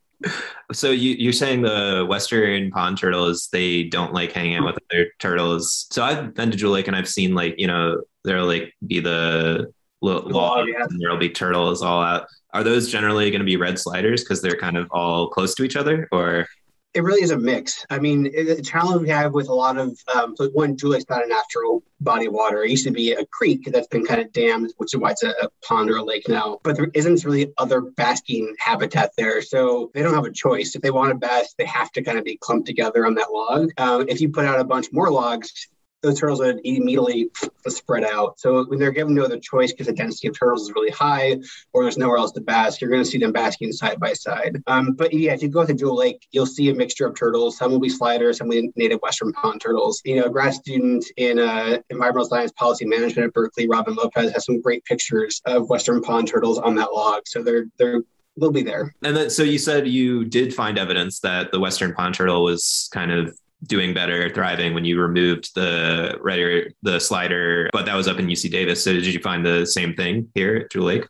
So 0.72 0.92
you, 0.92 1.16
you're 1.18 1.34
saying 1.34 1.62
the 1.62 2.06
Western 2.08 2.72
pond 2.72 2.98
turtles 2.98 3.50
they 3.52 3.84
don't 3.84 4.14
like 4.14 4.32
hanging 4.32 4.58
out 4.58 4.66
with 4.66 4.78
other 4.92 5.12
turtles. 5.18 5.88
So 5.92 6.04
I've 6.04 6.34
been 6.34 6.52
to 6.52 6.58
Jewel 6.58 6.74
Lake 6.74 6.88
and 6.88 6.96
I've 6.96 7.10
seen 7.10 7.34
like 7.34 7.56
you 7.58 7.68
know 7.68 8.02
there'll 8.24 8.46
like 8.48 8.74
be 8.86 9.00
the 9.00 9.72
log 10.02 10.32
oh, 10.34 10.66
yeah. 10.66 10.86
and 10.90 11.02
there'll 11.02 11.18
be 11.18 11.30
turtles 11.30 11.82
all 11.82 12.02
out. 12.02 12.28
Are 12.54 12.64
those 12.64 12.90
generally 12.90 13.30
going 13.32 13.40
to 13.40 13.46
be 13.46 13.58
red 13.58 13.80
sliders 13.80 14.24
because 14.24 14.42
they're 14.42 14.58
kind 14.58 14.78
of 14.78 14.88
all 14.92 15.30
close 15.30 15.56
to 15.56 15.64
each 15.64 15.76
other, 15.76 16.08
or 16.12 16.48
it 16.94 17.04
really 17.04 17.22
is 17.22 17.32
a 17.32 17.38
mix. 17.38 17.86
I 17.90 18.00
mean, 18.00 18.24
the 18.24 18.62
challenge 18.64 19.04
we 19.04 19.10
have 19.10 19.34
with 19.34 19.48
a 19.48 19.54
lot 19.54 19.78
of 19.78 19.98
um, 20.14 20.36
so 20.36 20.50
one, 20.50 20.76
Lake's 20.82 21.06
not 21.08 21.24
a 21.24 21.28
natural 21.28 21.84
body 22.02 22.26
of 22.26 22.34
water. 22.34 22.64
It 22.64 22.72
used 22.72 22.86
to 22.86 22.92
be 22.92 23.12
a 23.12 23.26
creek 23.28 23.70
that's 23.72 23.88
been 23.88 24.06
kind 24.06 24.22
of 24.22 24.32
dammed, 24.32 24.74
which 24.78 24.96
is 24.96 25.00
why 25.00 25.12
it's 25.12 25.22
a, 25.22 25.30
a, 25.42 25.50
pond 25.64 25.92
or 25.92 25.98
a 25.98 26.04
lake 26.04 26.28
now. 26.28 26.60
But 26.64 26.78
there 26.78 26.90
isn't 26.96 27.24
really 27.24 27.54
other 27.60 27.82
basking 27.82 28.56
habitat 28.58 29.12
there, 29.18 29.42
so 29.44 29.92
they 29.94 30.02
don't 30.02 30.16
have 30.16 30.26
a 30.26 30.32
choice. 30.32 30.76
If 30.76 30.82
they 30.82 30.90
want 30.90 31.12
to 31.12 31.16
bask, 31.16 31.56
they 31.58 31.66
have 31.66 31.92
to 31.92 32.02
kind 32.02 32.18
of 32.18 32.24
be 32.24 32.38
clumped 32.38 32.66
together 32.66 33.06
on 33.06 33.14
that 33.16 33.32
log. 33.32 33.70
Um, 33.78 34.06
if 34.10 34.20
you 34.20 34.30
put 34.30 34.46
out 34.46 34.60
a 34.60 34.64
bunch 34.64 34.88
more 34.92 35.12
logs, 35.12 35.68
those 36.02 36.20
turtles 36.20 36.40
would 36.40 36.60
immediately 36.64 37.30
spread 37.68 38.04
out. 38.04 38.40
So 38.40 38.66
when 38.66 38.80
they're 38.80 38.92
given 38.92 39.16
no 39.16 39.24
other 39.24 39.40
choice 39.40 39.72
because 39.72 39.88
the 39.88 39.94
density 39.94 40.28
of 40.30 40.38
turtles 40.38 40.64
is 40.64 40.74
really 40.74 40.92
high 40.92 41.38
or 41.74 41.84
there's 41.84 41.98
nowhere 41.98 42.18
else 42.18 42.32
to 42.34 42.42
bask, 42.42 42.80
you're 42.80 42.90
going 42.90 43.04
to 43.04 43.10
see 43.10 43.18
them 43.18 43.32
basking 43.32 43.72
side 43.72 44.00
by 44.00 44.14
side. 44.14 44.62
Um, 44.68 44.94
but 44.94 45.14
yeah, 45.14 45.34
if 45.34 45.42
you 45.42 45.50
go 45.50 45.66
to 45.66 45.74
Jewel 45.74 45.98
Lake, 45.98 46.26
you'll 46.32 46.46
see 46.46 46.70
a 46.70 46.74
mixture 46.74 47.06
of 47.06 47.18
turtles. 47.18 47.58
Some 47.58 47.72
will 47.72 47.80
be 47.80 47.90
sliders, 47.90 48.38
some 48.38 48.48
will 48.48 48.62
be 48.62 48.72
native 48.76 49.00
Western 49.02 49.34
pond 49.34 49.62
turtles. 49.62 50.02
You 50.06 50.18
know, 50.18 50.24
a 50.24 50.30
grad 50.30 50.54
student 50.54 51.06
in 51.18 51.40
uh, 51.40 51.80
environmental 51.90 52.30
science 52.30 52.52
policy 52.54 52.86
management 52.86 53.28
at 53.28 53.34
Berkeley, 53.34 53.68
Robin 53.68 53.96
Lopez, 53.96 54.32
has 54.32 54.46
some 54.46 54.62
great 54.62 54.84
pictures 54.86 55.42
of 55.46 55.70
Western 55.70 56.02
pond 56.02 56.28
turtles 56.28 56.58
on 56.58 56.76
that 56.76 56.94
log. 56.94 57.24
So 57.28 57.44
they're 57.44 57.66
they're 57.78 58.02
they'll 58.38 58.52
be 58.52 58.64
there. 58.64 58.96
And 59.04 59.16
then, 59.16 59.30
so 59.30 59.44
you 59.44 59.58
said 59.58 59.88
you 59.88 60.26
did 60.26 60.54
find 60.54 60.78
evidence 60.78 61.20
that 61.22 61.52
the 61.52 61.60
Western 61.60 61.94
pond 61.94 62.16
turtle 62.16 62.44
was 62.44 62.90
kind 62.94 63.12
of 63.12 63.38
doing 63.64 63.94
better, 63.94 64.30
thriving 64.34 64.74
when 64.74 64.86
you 64.86 65.00
removed 65.02 65.54
the 65.56 66.18
red 66.22 66.74
the 66.82 67.00
slider, 67.00 67.70
but 67.74 67.86
that 67.86 67.96
was 67.96 68.08
up 68.08 68.20
in 68.20 68.28
UC 68.28 68.52
Davis. 68.52 68.84
So 68.84 68.94
did 68.94 69.06
you 69.06 69.20
find 69.20 69.46
the 69.46 69.66
same 69.66 69.94
thing 69.96 70.30
here 70.34 70.56
at 70.56 70.72
Jewel 70.72 70.86
Lake? 70.86 71.06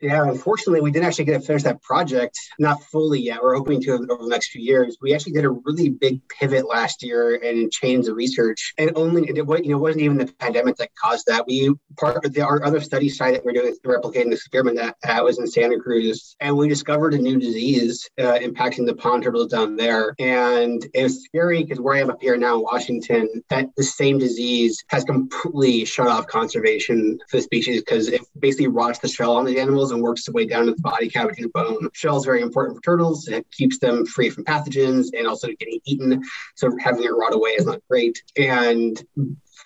Yeah, 0.00 0.24
unfortunately, 0.24 0.82
we 0.82 0.90
didn't 0.90 1.06
actually 1.06 1.24
get 1.24 1.40
to 1.40 1.46
finish 1.46 1.62
that 1.62 1.82
project, 1.82 2.38
not 2.58 2.82
fully 2.84 3.20
yet. 3.20 3.42
We're 3.42 3.56
hoping 3.56 3.80
to 3.82 3.92
over 3.92 4.22
the 4.22 4.28
next 4.28 4.50
few 4.50 4.60
years. 4.60 4.98
We 5.00 5.14
actually 5.14 5.32
did 5.32 5.46
a 5.46 5.50
really 5.50 5.88
big 5.88 6.20
pivot 6.28 6.68
last 6.68 7.02
year 7.02 7.36
and 7.42 7.70
changed 7.72 8.06
the 8.06 8.14
research. 8.14 8.74
And 8.76 8.92
only 8.94 9.22
it 9.22 9.36
you 9.36 9.70
know 9.70 9.78
wasn't 9.78 10.02
even 10.02 10.18
the 10.18 10.26
pandemic 10.38 10.76
that 10.76 10.90
caused 11.02 11.26
that. 11.28 11.46
We 11.46 11.72
part 11.96 12.24
of 12.24 12.34
the, 12.34 12.42
our 12.42 12.62
other 12.62 12.80
study 12.80 13.08
site 13.08 13.34
that 13.34 13.44
we're 13.44 13.52
doing 13.52 13.74
replicating 13.86 14.26
the 14.26 14.32
experiment 14.32 14.76
that, 15.02 15.24
was 15.24 15.38
in 15.38 15.46
Santa 15.46 15.78
Cruz, 15.80 16.36
and 16.40 16.56
we 16.56 16.68
discovered 16.68 17.14
a 17.14 17.18
new 17.18 17.40
disease 17.40 18.08
uh, 18.18 18.38
impacting 18.38 18.86
the 18.86 18.94
pond 18.94 19.22
turtles 19.22 19.50
down 19.50 19.76
there. 19.76 20.14
And 20.18 20.86
it 20.92 21.04
was 21.04 21.24
scary 21.24 21.62
because 21.62 21.80
where 21.80 21.96
I 21.96 22.00
am 22.00 22.10
up 22.10 22.20
here 22.20 22.36
now 22.36 22.56
in 22.56 22.62
Washington, 22.62 23.42
that 23.48 23.66
the 23.76 23.82
same 23.82 24.18
disease 24.18 24.84
has 24.88 25.04
completely 25.04 25.84
shut 25.86 26.06
off 26.06 26.26
conservation 26.26 27.18
for 27.30 27.38
the 27.38 27.42
species 27.42 27.80
because 27.80 28.08
it 28.08 28.20
basically 28.38 28.68
rots 28.68 28.98
the 28.98 29.08
shell 29.08 29.36
on 29.36 29.46
the 29.46 29.58
animals 29.58 29.85
and 29.90 30.02
works 30.02 30.22
its 30.22 30.30
way 30.30 30.46
down 30.46 30.66
to 30.66 30.74
the 30.74 30.80
body 30.80 31.08
cavity 31.08 31.42
and 31.42 31.52
bone. 31.52 31.88
Shell 31.92 32.18
is 32.18 32.24
very 32.24 32.42
important 32.42 32.76
for 32.76 32.82
turtles. 32.82 33.28
It 33.28 33.46
keeps 33.50 33.78
them 33.78 34.06
free 34.06 34.30
from 34.30 34.44
pathogens 34.44 35.08
and 35.16 35.26
also 35.26 35.48
getting 35.58 35.80
eaten. 35.84 36.22
So 36.54 36.76
having 36.78 37.04
it 37.04 37.10
rot 37.10 37.34
away 37.34 37.50
is 37.50 37.66
not 37.66 37.80
great. 37.88 38.22
And 38.36 39.02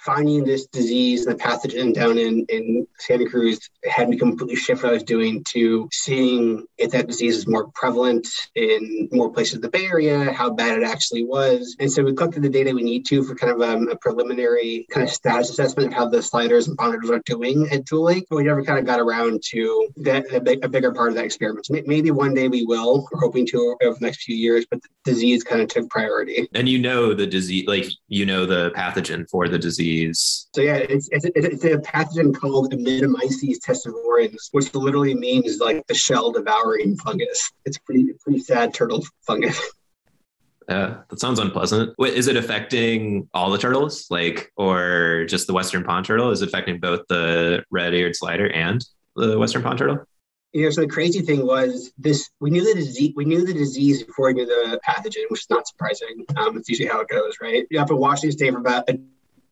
finding 0.01 0.45
this 0.45 0.67
disease 0.67 1.27
and 1.27 1.39
the 1.39 1.43
pathogen 1.43 1.93
down 1.93 2.17
in, 2.17 2.45
in 2.49 2.87
Santa 2.99 3.29
Cruz 3.29 3.69
had 3.85 4.09
me 4.09 4.17
completely 4.17 4.57
shift 4.57 4.83
what 4.83 4.91
I 4.91 4.95
was 4.95 5.03
doing 5.03 5.45
to 5.51 5.89
seeing 5.93 6.67
if 6.79 6.91
that 6.93 7.07
disease 7.07 7.37
is 7.37 7.47
more 7.47 7.69
prevalent 7.75 8.27
in 8.55 9.09
more 9.13 9.31
places 9.31 9.57
in 9.57 9.61
the 9.61 9.69
Bay 9.69 9.87
Area, 9.87 10.33
how 10.33 10.51
bad 10.51 10.79
it 10.79 10.85
actually 10.85 11.25
was. 11.25 11.77
And 11.81 11.93
so 11.93 12.03
we 12.03 12.15
collected 12.15 12.43
the 12.43 12.49
data 12.49 12.73
we 12.73 12.83
need 12.83 13.05
to 13.07 13.23
for 13.23 13.35
kind 13.35 13.53
of 13.53 13.61
um, 13.61 13.89
a 13.89 13.97
preliminary 13.97 14.87
kind 14.91 15.07
of 15.07 15.13
status 15.13 15.51
assessment 15.51 15.89
of 15.89 15.95
how 15.95 16.09
the 16.09 16.23
sliders 16.23 16.69
and 16.69 16.79
ponders 16.79 17.11
are 17.11 17.21
doing 17.27 17.69
at 17.71 17.91
Lake. 17.93 18.27
But 18.31 18.37
we 18.37 18.45
never 18.45 18.65
kind 18.65 18.79
of 18.79 18.87
got 18.87 19.01
around 19.01 19.43
to 19.51 19.89
that, 19.99 20.33
a, 20.33 20.41
big, 20.41 20.65
a 20.65 20.69
bigger 20.69 20.93
part 20.93 21.11
of 21.11 21.17
that 21.17 21.25
experiment. 21.25 21.67
So 21.67 21.75
maybe 21.87 22.11
one 22.11 22.33
day 22.33 22.49
we 22.49 22.65
will. 22.65 23.07
We're 23.13 23.21
hoping 23.21 23.47
to 23.49 23.77
over 23.83 23.99
the 23.99 24.07
next 24.07 24.23
few 24.23 24.37
years, 24.37 24.65
but 24.71 24.81
the 24.83 24.89
disease 25.05 25.45
kind 25.45 25.61
of 25.61 25.69
took 25.69 25.91
priority. 25.91 26.49
And 26.55 26.69
you 26.69 26.79
know 26.79 27.13
the 27.13 27.27
disease, 27.27 27.67
like 27.67 27.87
you 28.09 28.25
know 28.25 28.47
the 28.47 28.71
pathogen 28.71 29.29
for 29.29 29.49
the 29.49 29.59
disease 29.59 29.90
disease? 29.91 30.49
So 30.55 30.63
yeah, 30.63 30.77
it's, 30.77 31.09
it's, 31.13 31.27
it's 31.35 31.65
a 31.65 31.79
pathogen 31.79 32.35
called 32.35 32.73
Emydomyces 32.73 33.59
testavorans, 33.67 34.49
which 34.53 34.75
literally 34.75 35.15
means 35.15 35.59
like 35.59 35.87
the 35.87 35.95
shell 35.95 36.33
devouring 36.33 36.97
fungus. 36.97 37.51
It's 37.65 37.79
pretty 37.79 38.09
pretty 38.23 38.41
sad 38.41 38.75
turtle 38.75 39.05
fungus. 39.27 39.61
Yeah, 40.69 40.99
that 41.09 41.21
sounds 41.21 41.39
unpleasant. 41.39 41.95
Wait, 41.99 42.15
is 42.15 42.29
it 42.29 42.37
affecting 42.37 43.29
all 43.35 43.51
the 43.51 43.59
turtles, 43.59 44.07
like, 44.11 44.53
or 44.57 45.27
just 45.29 45.47
the 45.47 45.53
western 45.53 45.85
pond 45.85 46.07
turtle? 46.07 46.31
Is 46.31 46.43
it 46.43 46.49
affecting 46.49 46.81
both 46.81 47.03
the 47.09 47.65
red-eared 47.71 48.17
slider 48.17 48.51
and 48.51 48.85
the 49.17 49.39
western 49.39 49.63
pond 49.63 49.79
turtle? 49.79 50.07
you 50.53 50.65
know, 50.65 50.71
so 50.71 50.81
the 50.81 50.89
crazy 50.89 51.21
thing 51.21 51.47
was 51.47 51.93
this: 51.97 52.29
we 52.41 52.51
knew 52.51 52.65
the 52.65 52.75
disease, 52.75 53.13
we 53.15 53.25
knew 53.25 53.45
the 53.45 53.55
disease 53.55 54.03
before 54.03 54.29
we 54.29 54.35
knew 54.35 54.47
the 54.47 54.81
pathogen, 54.87 55.25
which 55.29 55.43
is 55.43 55.51
not 55.51 55.67
surprising. 55.67 56.25
Um, 56.37 56.57
it's 56.57 56.69
usually 56.69 56.89
how 56.89 57.01
it 57.01 57.09
goes, 57.09 57.35
right? 57.41 57.67
You 57.71 57.79
have 57.79 57.89
to 57.89 57.97
Washington 57.97 58.37
State 58.37 58.53
for 58.53 58.59
about 58.59 58.89
a 58.89 58.99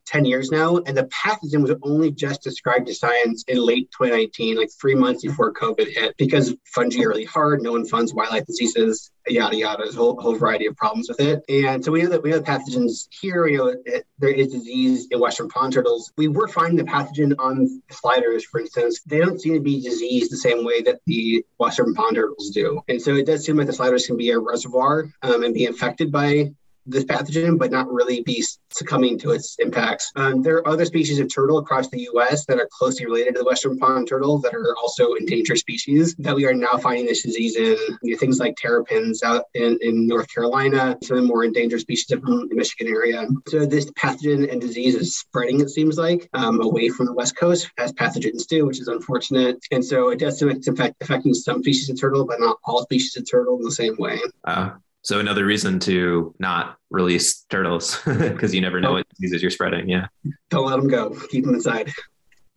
10 0.08 0.24
years 0.24 0.50
now. 0.50 0.78
And 0.78 0.96
the 0.96 1.04
pathogen 1.04 1.62
was 1.62 1.74
only 1.82 2.10
just 2.10 2.42
described 2.42 2.86
to 2.86 2.94
science 2.94 3.44
in 3.46 3.58
late 3.58 3.90
2019, 3.92 4.56
like 4.56 4.70
three 4.80 4.94
months 4.94 5.22
before 5.22 5.52
COVID 5.52 5.86
hit, 5.88 6.16
because 6.16 6.54
fungi 6.64 7.02
are 7.02 7.08
really 7.08 7.24
hard. 7.24 7.62
No 7.62 7.72
one 7.72 7.84
funds 7.84 8.14
wildlife 8.14 8.46
diseases, 8.46 9.10
yada, 9.26 9.56
yada. 9.56 9.82
There's 9.82 9.96
a 9.96 9.98
whole, 9.98 10.20
whole 10.20 10.34
variety 10.34 10.66
of 10.66 10.76
problems 10.76 11.08
with 11.08 11.20
it. 11.20 11.42
And 11.48 11.84
so 11.84 11.92
we 11.92 12.02
know 12.02 12.08
that 12.08 12.22
we 12.22 12.32
the 12.32 12.40
pathogens 12.40 13.08
here. 13.10 13.46
You 13.46 13.58
know, 13.58 13.74
it, 13.84 14.06
there 14.18 14.30
is 14.30 14.48
disease 14.48 15.08
in 15.10 15.20
Western 15.20 15.48
pond 15.48 15.72
turtles. 15.74 16.12
We 16.16 16.28
were 16.28 16.48
finding 16.48 16.76
the 16.76 16.90
pathogen 16.90 17.34
on 17.38 17.82
sliders, 17.90 18.44
for 18.44 18.60
instance. 18.60 19.00
They 19.06 19.18
don't 19.18 19.40
seem 19.40 19.54
to 19.54 19.60
be 19.60 19.80
diseased 19.80 20.32
the 20.32 20.36
same 20.36 20.64
way 20.64 20.82
that 20.82 21.00
the 21.06 21.44
Western 21.58 21.94
pond 21.94 22.16
turtles 22.16 22.50
do. 22.50 22.80
And 22.88 23.00
so 23.00 23.14
it 23.14 23.26
does 23.26 23.44
seem 23.44 23.56
like 23.56 23.66
the 23.66 23.72
sliders 23.72 24.06
can 24.06 24.16
be 24.16 24.30
a 24.30 24.38
reservoir 24.38 25.12
um, 25.22 25.44
and 25.44 25.54
be 25.54 25.66
infected 25.66 26.10
by 26.10 26.52
this 26.88 27.04
pathogen, 27.04 27.58
but 27.58 27.70
not 27.70 27.92
really 27.92 28.22
be 28.22 28.44
succumbing 28.70 29.18
to 29.18 29.30
its 29.30 29.56
impacts. 29.58 30.10
Um, 30.16 30.42
there 30.42 30.56
are 30.56 30.68
other 30.68 30.84
species 30.84 31.18
of 31.18 31.32
turtle 31.32 31.58
across 31.58 31.88
the 31.88 32.02
U.S. 32.12 32.46
that 32.46 32.58
are 32.58 32.68
closely 32.72 33.06
related 33.06 33.34
to 33.34 33.40
the 33.40 33.44
western 33.44 33.78
pond 33.78 34.08
turtle 34.08 34.38
that 34.38 34.54
are 34.54 34.76
also 34.76 35.14
endangered 35.14 35.58
species 35.58 36.14
that 36.18 36.34
we 36.34 36.46
are 36.46 36.54
now 36.54 36.76
finding 36.78 37.06
this 37.06 37.22
disease 37.22 37.56
in. 37.56 37.76
You 38.02 38.12
know, 38.12 38.18
things 38.18 38.38
like 38.38 38.56
terrapins 38.56 39.22
out 39.22 39.44
in, 39.54 39.78
in 39.80 40.06
North 40.06 40.32
Carolina, 40.32 40.96
some 41.02 41.18
of 41.18 41.22
the 41.22 41.28
more 41.28 41.44
endangered 41.44 41.80
species 41.80 42.10
of 42.10 42.22
the 42.22 42.48
Michigan 42.52 42.88
area. 42.88 43.26
So 43.48 43.66
this 43.66 43.90
pathogen 43.92 44.50
and 44.50 44.60
disease 44.60 44.94
is 44.94 45.16
spreading, 45.16 45.60
it 45.60 45.70
seems 45.70 45.98
like, 45.98 46.28
um, 46.32 46.60
away 46.60 46.88
from 46.88 47.06
the 47.06 47.14
West 47.14 47.36
Coast, 47.36 47.70
as 47.78 47.92
pathogens 47.92 48.46
do, 48.46 48.66
which 48.66 48.80
is 48.80 48.88
unfortunate. 48.88 49.58
And 49.70 49.84
so 49.84 50.10
it 50.10 50.18
does 50.18 50.38
seem 50.38 50.48
like 50.48 50.58
it's 50.58 50.68
affecting 50.68 51.34
some 51.34 51.62
species 51.62 51.90
of 51.90 52.00
turtle, 52.00 52.24
but 52.24 52.40
not 52.40 52.58
all 52.64 52.82
species 52.82 53.16
of 53.16 53.30
turtle 53.30 53.56
in 53.56 53.62
the 53.62 53.70
same 53.70 53.96
way. 53.98 54.20
Uh, 54.44 54.70
so 55.02 55.20
another 55.20 55.44
reason 55.44 55.78
to 55.80 56.34
not 56.38 56.76
release 56.90 57.44
turtles 57.48 58.00
because 58.06 58.54
you 58.54 58.60
never 58.60 58.80
know 58.80 58.90
oh. 58.90 58.94
what 58.94 59.08
diseases 59.10 59.42
you're 59.42 59.50
spreading. 59.50 59.88
Yeah. 59.88 60.08
Don't 60.50 60.66
let 60.66 60.76
them 60.76 60.88
go. 60.88 61.16
Keep 61.30 61.44
them 61.44 61.54
inside. 61.54 61.90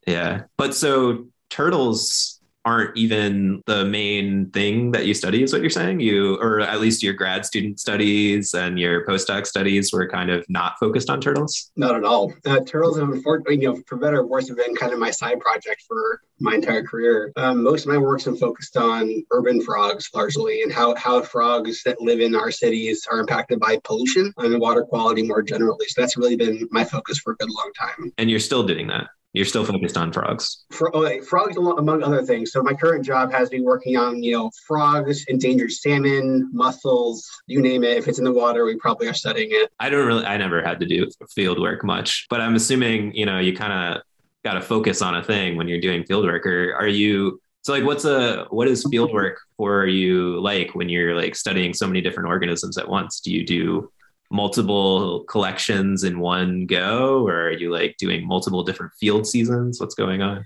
Yeah. 0.07 0.43
But 0.57 0.75
so 0.75 1.27
turtles 1.49 2.40
aren't 2.65 2.95
even 2.97 3.61
the 3.65 3.85
main 3.85 4.49
thing 4.51 4.91
that 4.91 5.05
you 5.05 5.13
study 5.13 5.43
is 5.43 5.51
what 5.51 5.61
you're 5.61 5.69
saying? 5.69 5.99
You 5.99 6.35
or 6.35 6.59
at 6.61 6.81
least 6.81 7.03
your 7.03 7.13
grad 7.13 7.45
student 7.45 7.79
studies 7.79 8.53
and 8.53 8.79
your 8.79 9.05
postdoc 9.05 9.45
studies 9.45 9.91
were 9.91 10.07
kind 10.07 10.29
of 10.29 10.45
not 10.49 10.73
focused 10.79 11.09
on 11.09 11.21
turtles? 11.21 11.71
Not 11.75 11.95
at 11.95 12.03
all. 12.03 12.33
Uh, 12.45 12.59
turtles 12.65 12.99
have 12.99 13.09
unfortunately 13.09 13.61
you 13.61 13.73
know 13.73 13.81
for 13.87 13.97
better 13.97 14.19
or 14.19 14.27
worse 14.27 14.47
have 14.47 14.57
been 14.57 14.75
kind 14.75 14.93
of 14.93 14.99
my 14.99 15.11
side 15.11 15.39
project 15.39 15.83
for 15.87 16.21
my 16.39 16.55
entire 16.55 16.83
career. 16.83 17.31
Um, 17.35 17.63
most 17.63 17.85
of 17.85 17.91
my 17.91 17.97
work's 17.97 18.25
been 18.25 18.37
focused 18.37 18.75
on 18.77 19.23
urban 19.31 19.61
frogs 19.61 20.09
largely 20.13 20.63
and 20.63 20.71
how, 20.71 20.95
how 20.95 21.21
frogs 21.21 21.83
that 21.83 22.01
live 22.01 22.19
in 22.19 22.35
our 22.35 22.51
cities 22.51 23.07
are 23.11 23.19
impacted 23.19 23.59
by 23.59 23.79
pollution 23.83 24.33
and 24.37 24.59
water 24.59 24.83
quality 24.83 25.23
more 25.23 25.41
generally. 25.41 25.85
So 25.87 26.01
that's 26.01 26.17
really 26.17 26.35
been 26.35 26.67
my 26.71 26.83
focus 26.83 27.19
for 27.19 27.33
a 27.33 27.35
good 27.37 27.49
long 27.49 27.71
time. 27.79 28.11
And 28.17 28.29
you're 28.29 28.39
still 28.39 28.63
doing 28.63 28.87
that 28.87 29.07
you're 29.33 29.45
still 29.45 29.65
focused 29.65 29.97
on 29.97 30.11
frogs. 30.11 30.65
For, 30.71 30.93
oh, 30.95 31.21
frogs, 31.21 31.55
among 31.55 32.03
other 32.03 32.23
things. 32.23 32.51
So 32.51 32.61
my 32.61 32.73
current 32.73 33.05
job 33.05 33.31
has 33.31 33.49
me 33.51 33.61
working 33.61 33.95
on, 33.95 34.21
you 34.21 34.33
know, 34.33 34.51
frogs, 34.67 35.23
endangered 35.25 35.71
salmon, 35.71 36.49
mussels, 36.51 37.29
you 37.47 37.61
name 37.61 37.83
it. 37.83 37.97
If 37.97 38.07
it's 38.07 38.19
in 38.19 38.25
the 38.25 38.31
water, 38.31 38.65
we 38.65 38.75
probably 38.75 39.07
are 39.07 39.13
studying 39.13 39.49
it. 39.51 39.71
I 39.79 39.89
don't 39.89 40.05
really. 40.05 40.25
I 40.25 40.37
never 40.37 40.61
had 40.61 40.79
to 40.81 40.85
do 40.85 41.09
field 41.33 41.59
work 41.59 41.83
much, 41.83 42.27
but 42.29 42.41
I'm 42.41 42.55
assuming, 42.55 43.13
you 43.15 43.25
know, 43.25 43.39
you 43.39 43.55
kind 43.55 43.73
of 43.73 44.03
got 44.43 44.53
to 44.55 44.61
focus 44.61 45.01
on 45.01 45.15
a 45.15 45.23
thing 45.23 45.55
when 45.55 45.67
you're 45.67 45.81
doing 45.81 46.03
field 46.03 46.25
work. 46.25 46.45
Or 46.45 46.75
are 46.75 46.87
you? 46.87 47.41
So 47.61 47.73
like, 47.73 47.85
what's 47.85 48.05
a 48.05 48.47
what 48.49 48.67
is 48.67 48.85
field 48.89 49.13
work 49.13 49.39
for 49.55 49.85
you 49.85 50.41
like 50.41 50.73
when 50.73 50.89
you're 50.89 51.15
like 51.15 51.35
studying 51.35 51.73
so 51.73 51.87
many 51.87 52.01
different 52.01 52.27
organisms 52.27 52.77
at 52.77 52.87
once? 52.87 53.21
Do 53.21 53.31
you 53.31 53.45
do 53.45 53.91
multiple 54.31 55.23
collections 55.25 56.03
in 56.03 56.19
one 56.19 56.65
go 56.65 57.27
or 57.27 57.47
are 57.47 57.51
you 57.51 57.71
like 57.71 57.97
doing 57.97 58.25
multiple 58.25 58.63
different 58.63 58.93
field 58.93 59.27
seasons? 59.27 59.79
What's 59.79 59.95
going 59.95 60.21
on? 60.21 60.45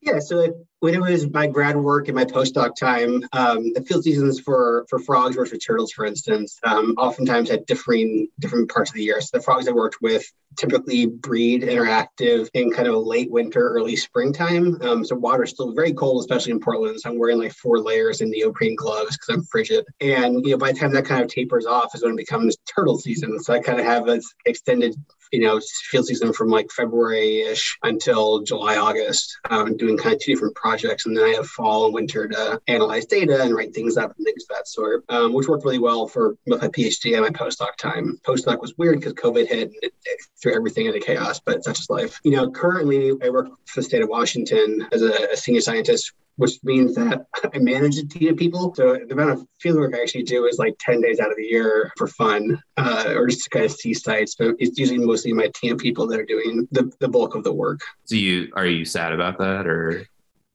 Yeah 0.00 0.18
so 0.18 0.66
when 0.80 0.94
it 0.94 1.00
was 1.00 1.30
my 1.30 1.46
grad 1.46 1.76
work 1.76 2.08
and 2.08 2.14
my 2.14 2.24
postdoc 2.24 2.76
time, 2.76 3.22
um, 3.32 3.72
the 3.72 3.82
field 3.82 4.04
seasons 4.04 4.40
for 4.40 4.84
for 4.88 4.98
frogs 4.98 5.36
versus 5.36 5.58
turtles, 5.64 5.92
for 5.92 6.04
instance, 6.04 6.58
um, 6.64 6.94
oftentimes 6.98 7.50
had 7.50 7.66
differing 7.66 8.28
different 8.38 8.70
parts 8.70 8.90
of 8.90 8.94
the 8.94 9.02
year. 9.02 9.20
So 9.20 9.38
the 9.38 9.42
frogs 9.42 9.68
I 9.68 9.72
worked 9.72 10.02
with 10.02 10.24
typically 10.56 11.06
breed 11.06 11.62
interactive 11.62 12.48
in 12.54 12.70
kind 12.70 12.88
of 12.88 12.94
late 13.04 13.30
winter, 13.30 13.68
early 13.68 13.96
springtime. 13.96 14.80
Um, 14.82 15.04
so 15.04 15.14
water 15.14 15.44
is 15.44 15.50
still 15.50 15.72
very 15.72 15.92
cold, 15.92 16.20
especially 16.20 16.52
in 16.52 16.60
Portland. 16.60 17.00
So 17.00 17.10
I'm 17.10 17.18
wearing 17.18 17.38
like 17.38 17.52
four 17.52 17.78
layers 17.78 18.20
in 18.20 18.30
neoprene 18.30 18.76
gloves 18.76 19.16
because 19.16 19.34
I'm 19.34 19.44
frigid. 19.44 19.84
And 20.00 20.44
you 20.44 20.52
know, 20.52 20.58
by 20.58 20.72
the 20.72 20.78
time 20.78 20.92
that 20.92 21.04
kind 21.06 21.22
of 21.22 21.28
tapers 21.28 21.66
off 21.66 21.94
is 21.94 22.02
when 22.02 22.12
it 22.12 22.16
becomes 22.16 22.56
turtle 22.74 22.98
season. 22.98 23.38
So 23.40 23.54
I 23.54 23.60
kind 23.60 23.80
of 23.80 23.86
have 23.86 24.06
this 24.06 24.32
extended 24.44 24.94
you 25.32 25.40
know, 25.40 25.60
field 25.90 26.06
season 26.06 26.32
from 26.32 26.48
like 26.48 26.70
February 26.70 27.40
ish 27.40 27.78
until 27.82 28.42
July, 28.42 28.76
August, 28.76 29.38
um, 29.50 29.76
doing 29.76 29.96
kind 29.96 30.14
of 30.14 30.20
two 30.20 30.32
different 30.32 30.54
projects. 30.66 31.06
And 31.06 31.16
then 31.16 31.24
I 31.24 31.34
have 31.34 31.46
fall 31.46 31.84
and 31.84 31.94
winter 31.94 32.26
to 32.26 32.60
analyze 32.66 33.06
data 33.06 33.42
and 33.42 33.54
write 33.54 33.72
things 33.72 33.96
up 33.96 34.12
and 34.16 34.24
things 34.24 34.44
of 34.44 34.56
that 34.56 34.66
sort, 34.66 35.04
um, 35.08 35.32
which 35.32 35.46
worked 35.46 35.64
really 35.64 35.78
well 35.78 36.08
for 36.08 36.36
both 36.46 36.60
my 36.60 36.68
PhD 36.68 37.14
and 37.14 37.22
my 37.22 37.30
postdoc 37.30 37.76
time. 37.76 38.18
Postdoc 38.26 38.60
was 38.60 38.76
weird 38.76 38.98
because 38.98 39.14
COVID 39.14 39.46
hit 39.46 39.68
and 39.68 39.76
it, 39.82 39.92
it 40.04 40.20
threw 40.42 40.54
everything 40.54 40.86
into 40.86 40.98
chaos, 40.98 41.40
but 41.40 41.62
such 41.62 41.80
is 41.80 41.90
life. 41.90 42.18
You 42.24 42.32
know, 42.32 42.50
currently 42.50 43.12
I 43.22 43.30
work 43.30 43.48
for 43.66 43.80
the 43.80 43.84
state 43.84 44.02
of 44.02 44.08
Washington 44.08 44.86
as 44.92 45.02
a, 45.02 45.32
a 45.32 45.36
senior 45.36 45.60
scientist 45.60 46.12
which 46.36 46.52
means 46.62 46.94
that 46.94 47.26
I 47.54 47.58
manage 47.58 47.96
a 47.96 48.06
team 48.06 48.32
of 48.32 48.36
people. 48.36 48.74
So 48.74 48.94
the 48.94 49.14
amount 49.14 49.30
of 49.30 49.46
field 49.60 49.78
work 49.78 49.94
I 49.94 50.02
actually 50.02 50.24
do 50.24 50.46
is 50.46 50.58
like 50.58 50.76
10 50.80 51.00
days 51.00 51.18
out 51.18 51.30
of 51.30 51.36
the 51.36 51.44
year 51.44 51.92
for 51.96 52.06
fun 52.06 52.62
uh, 52.76 53.14
or 53.16 53.26
just 53.26 53.44
to 53.44 53.50
kind 53.50 53.64
of 53.64 53.72
see 53.72 53.94
sites. 53.94 54.36
But 54.38 54.56
it's 54.58 54.78
usually 54.78 54.98
mostly 54.98 55.32
my 55.32 55.50
team 55.54 55.72
of 55.72 55.78
people 55.78 56.06
that 56.08 56.20
are 56.20 56.26
doing 56.26 56.68
the, 56.70 56.92
the 57.00 57.08
bulk 57.08 57.34
of 57.34 57.44
the 57.44 57.52
work. 57.52 57.80
So 58.04 58.16
you 58.16 58.52
are 58.54 58.66
you 58.66 58.84
sad 58.84 59.12
about 59.12 59.38
that 59.38 59.66
or? 59.66 60.06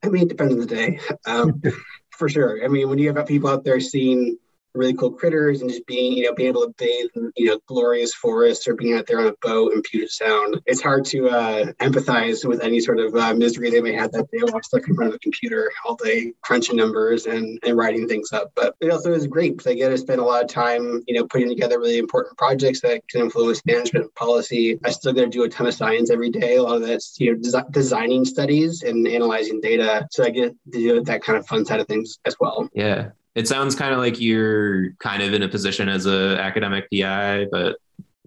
I 0.03 0.09
mean, 0.09 0.23
it 0.23 0.29
depends 0.29 0.53
on 0.53 0.59
the 0.59 0.65
day. 0.65 0.99
Um, 1.25 1.61
for 2.09 2.29
sure. 2.29 2.63
I 2.63 2.67
mean, 2.67 2.89
when 2.89 2.97
you 2.97 3.13
have 3.13 3.27
people 3.27 3.49
out 3.49 3.63
there 3.63 3.79
seeing 3.79 4.37
really 4.73 4.93
cool 4.93 5.11
critters 5.11 5.61
and 5.61 5.69
just 5.69 5.85
being, 5.85 6.13
you 6.13 6.23
know, 6.23 6.33
being 6.33 6.49
able 6.49 6.65
to 6.65 6.73
bathe 6.77 7.09
in, 7.15 7.31
you 7.35 7.47
know, 7.47 7.59
glorious 7.67 8.13
forests 8.13 8.67
or 8.67 8.75
being 8.75 8.97
out 8.97 9.07
there 9.07 9.19
on 9.19 9.27
a 9.27 9.33
boat 9.41 9.73
in 9.73 9.81
Puget 9.81 10.11
Sound. 10.11 10.61
It's 10.65 10.81
hard 10.81 11.05
to 11.05 11.29
uh, 11.29 11.65
empathize 11.79 12.47
with 12.47 12.61
any 12.61 12.79
sort 12.79 12.99
of 12.99 13.15
uh, 13.15 13.33
misery 13.33 13.69
they 13.69 13.81
may 13.81 13.93
have 13.93 14.11
that 14.11 14.29
day 14.31 14.39
while 14.41 14.61
stuck 14.63 14.87
in 14.87 14.95
front 14.95 15.09
of 15.09 15.15
a 15.15 15.19
computer 15.19 15.71
all 15.85 15.95
day 15.95 16.33
crunching 16.41 16.77
numbers 16.77 17.25
and, 17.25 17.59
and 17.63 17.77
writing 17.77 18.07
things 18.07 18.31
up. 18.31 18.51
But 18.55 18.75
it 18.79 18.91
also 18.91 19.13
is 19.13 19.27
great 19.27 19.57
because 19.57 19.71
I 19.71 19.75
get 19.75 19.89
to 19.89 19.97
spend 19.97 20.19
a 20.19 20.25
lot 20.25 20.43
of 20.43 20.49
time, 20.49 21.03
you 21.07 21.15
know, 21.15 21.25
putting 21.27 21.49
together 21.49 21.79
really 21.79 21.97
important 21.97 22.37
projects 22.37 22.81
that 22.81 23.07
can 23.09 23.21
influence 23.21 23.61
management 23.65 24.13
policy. 24.15 24.79
I 24.83 24.91
still 24.91 25.13
get 25.13 25.21
to 25.21 25.29
do 25.29 25.43
a 25.43 25.49
ton 25.49 25.67
of 25.67 25.73
science 25.73 26.09
every 26.09 26.29
day. 26.29 26.55
A 26.55 26.63
lot 26.63 26.77
of 26.77 26.87
that's, 26.87 27.19
you 27.19 27.33
know, 27.33 27.41
des- 27.41 27.69
designing 27.71 28.25
studies 28.25 28.83
and 28.83 29.07
analyzing 29.07 29.61
data. 29.61 30.07
So 30.11 30.23
I 30.23 30.29
get 30.29 30.55
to 30.71 30.79
do 30.79 31.01
that 31.03 31.23
kind 31.23 31.37
of 31.37 31.47
fun 31.47 31.65
side 31.65 31.79
of 31.79 31.87
things 31.87 32.19
as 32.25 32.35
well. 32.39 32.69
Yeah. 32.73 33.09
It 33.35 33.47
sounds 33.47 33.75
kind 33.75 33.93
of 33.93 33.99
like 33.99 34.19
you're 34.19 34.91
kind 34.99 35.23
of 35.23 35.33
in 35.33 35.43
a 35.43 35.47
position 35.47 35.87
as 35.87 36.05
a 36.05 36.37
academic 36.39 36.87
PI, 36.91 37.45
but 37.51 37.77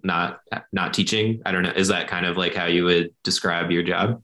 not 0.03 0.41
not 0.71 0.93
teaching. 0.93 1.41
I 1.45 1.51
don't 1.51 1.63
know. 1.63 1.73
Is 1.75 1.89
that 1.89 2.07
kind 2.07 2.25
of 2.25 2.37
like 2.37 2.55
how 2.55 2.65
you 2.65 2.85
would 2.85 3.13
describe 3.23 3.71
your 3.71 3.83
job? 3.83 4.21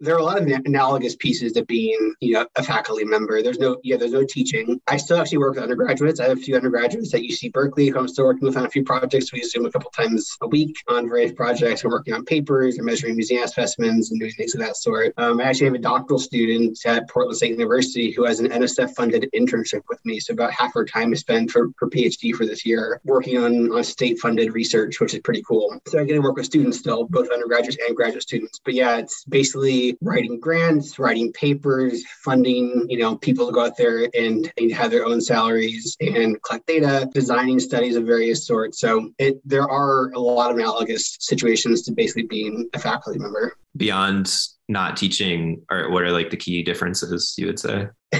There 0.00 0.14
are 0.14 0.18
a 0.18 0.24
lot 0.24 0.40
of 0.40 0.46
analogous 0.46 1.16
pieces 1.16 1.52
to 1.52 1.64
being, 1.64 2.14
you 2.20 2.34
know, 2.34 2.46
a 2.56 2.62
faculty 2.62 3.04
member. 3.04 3.42
There's 3.42 3.58
no, 3.58 3.78
yeah, 3.82 3.96
there's 3.96 4.12
no 4.12 4.24
teaching. 4.24 4.80
I 4.86 4.96
still 4.96 5.18
actually 5.18 5.38
work 5.38 5.54
with 5.54 5.62
undergraduates. 5.62 6.20
I 6.20 6.28
have 6.28 6.38
a 6.38 6.40
few 6.40 6.56
undergraduates 6.56 7.14
at 7.14 7.20
UC 7.20 7.52
Berkeley 7.52 7.88
who 7.88 7.98
I'm 7.98 8.08
still 8.08 8.24
working 8.24 8.46
with 8.46 8.56
on 8.56 8.66
a 8.66 8.70
few 8.70 8.84
projects. 8.84 9.32
We 9.32 9.42
Zoom 9.42 9.66
a 9.66 9.70
couple 9.70 9.90
times 9.90 10.36
a 10.42 10.48
week 10.48 10.76
on 10.88 11.08
various 11.08 11.32
projects. 11.32 11.84
We're 11.84 11.90
working 11.90 12.14
on 12.14 12.24
papers 12.24 12.76
and 12.76 12.86
measuring 12.86 13.16
museum 13.16 13.46
specimens 13.46 14.10
and 14.10 14.20
doing 14.20 14.32
things 14.32 14.54
of 14.54 14.60
that 14.60 14.76
sort. 14.76 15.14
Um, 15.16 15.40
I 15.40 15.44
actually 15.44 15.66
have 15.66 15.74
a 15.74 15.78
doctoral 15.78 16.18
student 16.18 16.78
at 16.86 17.08
Portland 17.08 17.36
State 17.36 17.52
University 17.52 18.10
who 18.10 18.24
has 18.24 18.40
an 18.40 18.48
NSF-funded 18.48 19.30
internship 19.34 19.82
with 19.88 20.04
me. 20.04 20.20
So 20.20 20.32
about 20.32 20.52
half 20.52 20.74
her 20.74 20.84
time 20.84 21.12
is 21.12 21.20
spent 21.20 21.50
for 21.50 21.68
her 21.78 21.88
PhD 21.88 22.34
for 22.34 22.46
this 22.46 22.66
year 22.66 23.00
working 23.04 23.38
on, 23.38 23.70
on 23.72 23.84
state-funded 23.84 24.54
research, 24.54 25.00
which 25.00 25.14
is 25.14 25.20
pretty 25.20 25.42
cool. 25.42 25.78
So 25.86 26.00
I 26.00 26.04
get 26.04 26.14
to 26.14 26.20
work 26.20 26.36
with 26.36 26.46
students 26.46 26.78
still, 26.78 27.06
both 27.06 27.30
undergraduates 27.30 27.78
and 27.86 27.96
graduate 27.96 28.22
students. 28.22 28.60
But 28.64 28.74
yeah, 28.74 28.96
it's 28.96 29.24
basically 29.24 29.53
basically 29.54 29.96
writing 30.00 30.40
grants, 30.40 30.98
writing 30.98 31.32
papers, 31.32 32.04
funding, 32.22 32.86
you 32.88 32.98
know, 32.98 33.16
people 33.16 33.46
to 33.46 33.52
go 33.52 33.64
out 33.64 33.76
there 33.76 34.08
and, 34.14 34.52
and 34.58 34.72
have 34.72 34.90
their 34.90 35.06
own 35.06 35.20
salaries 35.20 35.96
and 36.00 36.42
collect 36.42 36.66
data, 36.66 37.08
designing 37.14 37.60
studies 37.60 37.96
of 37.96 38.04
various 38.04 38.46
sorts. 38.46 38.80
So 38.80 39.10
it, 39.18 39.40
there 39.44 39.68
are 39.68 40.10
a 40.12 40.18
lot 40.18 40.50
of 40.50 40.58
analogous 40.58 41.16
situations 41.20 41.82
to 41.82 41.92
basically 41.92 42.24
being 42.24 42.68
a 42.74 42.78
faculty 42.78 43.18
member. 43.18 43.56
Beyond 43.76 44.32
not 44.68 44.96
teaching, 44.96 45.62
or 45.70 45.90
what 45.90 46.02
are 46.02 46.10
like 46.10 46.30
the 46.30 46.36
key 46.36 46.62
differences 46.62 47.34
you 47.38 47.46
would 47.46 47.58
say? 47.58 47.88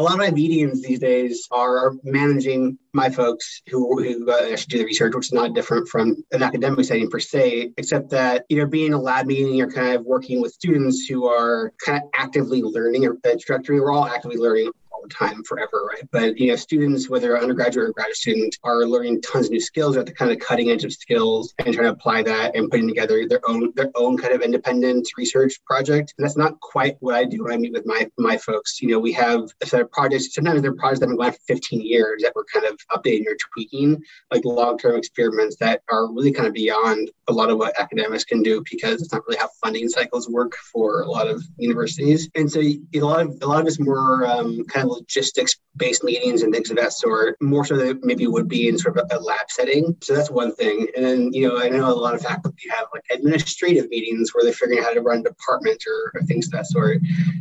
a 0.00 0.02
lot 0.02 0.12
of 0.12 0.18
my 0.18 0.30
mediums 0.30 0.82
these 0.82 0.98
days 0.98 1.46
are 1.50 1.92
managing 2.02 2.78
my 2.94 3.10
folks 3.10 3.60
who, 3.68 4.02
who 4.02 4.30
uh, 4.30 4.48
actually 4.50 4.70
do 4.70 4.78
the 4.78 4.84
research, 4.86 5.14
which 5.14 5.26
is 5.26 5.32
not 5.32 5.52
different 5.52 5.88
from 5.88 6.16
an 6.32 6.42
academic 6.42 6.86
setting 6.86 7.10
per 7.10 7.20
se, 7.20 7.72
except 7.76 8.08
that 8.10 8.46
you 8.48 8.56
know, 8.56 8.66
being 8.66 8.94
a 8.94 8.98
lab 8.98 9.26
meeting, 9.26 9.54
you're 9.54 9.70
kind 9.70 9.94
of 9.94 10.04
working 10.06 10.40
with 10.40 10.52
students 10.54 11.06
who 11.06 11.26
are 11.26 11.74
kind 11.84 12.02
of 12.02 12.08
actively 12.14 12.62
learning 12.62 13.06
or 13.06 13.16
trajectory. 13.22 13.78
We're 13.78 13.92
all 13.92 14.06
actively 14.06 14.38
learning 14.38 14.70
all 15.00 15.08
the 15.08 15.14
time 15.14 15.42
forever, 15.44 15.84
right? 15.88 16.08
But 16.10 16.38
you 16.38 16.48
know, 16.48 16.56
students, 16.56 17.08
whether 17.08 17.38
undergraduate 17.38 17.88
or 17.88 17.92
graduate 17.92 18.16
student, 18.16 18.56
are 18.62 18.86
learning 18.86 19.22
tons 19.22 19.46
of 19.46 19.52
new 19.52 19.60
skills 19.60 19.96
at 19.96 20.06
the 20.06 20.12
kind 20.12 20.30
of 20.30 20.38
cutting 20.38 20.70
edge 20.70 20.84
of 20.84 20.92
skills 20.92 21.54
and 21.58 21.74
trying 21.74 21.86
to 21.86 21.92
apply 21.92 22.22
that 22.22 22.56
and 22.56 22.70
putting 22.70 22.88
together 22.88 23.26
their 23.28 23.40
own 23.48 23.72
their 23.74 23.90
own 23.94 24.16
kind 24.16 24.34
of 24.34 24.42
independent 24.42 25.08
research 25.16 25.62
project. 25.64 26.14
And 26.18 26.24
that's 26.24 26.36
not 26.36 26.58
quite 26.60 26.96
what 27.00 27.14
I 27.14 27.24
do 27.24 27.44
when 27.44 27.52
I 27.52 27.56
meet 27.56 27.72
with 27.72 27.86
my 27.86 28.08
my 28.18 28.36
folks. 28.36 28.80
You 28.80 28.88
know, 28.88 28.98
we 28.98 29.12
have 29.12 29.48
a 29.62 29.66
set 29.66 29.80
of 29.80 29.90
projects. 29.90 30.34
Sometimes 30.34 30.62
they're 30.62 30.74
projects 30.74 31.00
that 31.00 31.06
have 31.06 31.16
been 31.16 31.18
going 31.18 31.32
for 31.32 31.38
15 31.48 31.80
years 31.80 32.22
that 32.22 32.32
we're 32.34 32.44
kind 32.44 32.66
of 32.66 32.78
updating 32.90 33.26
or 33.26 33.36
tweaking, 33.54 34.02
like 34.30 34.44
long-term 34.44 34.96
experiments 34.96 35.56
that 35.60 35.82
are 35.90 36.12
really 36.12 36.32
kind 36.32 36.46
of 36.46 36.54
beyond 36.54 37.10
a 37.28 37.32
lot 37.32 37.50
of 37.50 37.58
what 37.58 37.78
academics 37.80 38.24
can 38.24 38.42
do 38.42 38.62
because 38.70 39.00
it's 39.00 39.12
not 39.12 39.22
really 39.26 39.38
how 39.38 39.48
funding 39.62 39.88
cycles 39.88 40.28
work 40.28 40.56
for 40.72 41.02
a 41.02 41.10
lot 41.10 41.28
of 41.28 41.42
universities. 41.56 42.28
And 42.34 42.50
so 42.50 42.60
a 42.60 43.00
lot 43.00 43.20
of 43.20 43.38
a 43.40 43.46
lot 43.46 43.60
of 43.60 43.66
it's 43.66 43.78
more 43.78 44.26
um, 44.26 44.64
kind 44.64 44.84
of 44.84 44.89
logistics 44.90 45.56
based 45.76 46.04
meetings 46.04 46.42
and 46.42 46.52
things 46.52 46.70
of 46.70 46.76
that 46.76 46.92
sort, 46.92 47.36
more 47.40 47.64
so 47.64 47.76
than 47.76 48.00
maybe 48.02 48.26
would 48.26 48.48
be 48.48 48.68
in 48.68 48.78
sort 48.78 48.98
of 48.98 49.06
a, 49.10 49.20
lab 49.20 49.50
setting. 49.50 49.96
So 50.02 50.14
that's 50.14 50.30
one 50.30 50.54
thing. 50.54 50.88
And 50.96 51.04
then, 51.04 51.32
you 51.32 51.46
know, 51.46 51.60
I 51.60 51.68
know 51.68 51.88
a 51.88 51.94
lot 51.94 52.14
of 52.14 52.22
faculty 52.22 52.68
have 52.70 52.86
like 52.92 53.04
administrative 53.10 53.88
meetings 53.88 54.34
where 54.34 54.42
they're 54.42 54.52
figuring 54.52 54.80
out 54.80 54.86
how 54.86 54.94
to 54.94 55.00
run 55.00 55.22
departments 55.22 55.84
or, 55.86 56.12
or 56.14 56.22
things 56.26 56.46
of 56.46 56.52
that 56.52 56.66
sort. 56.66 56.98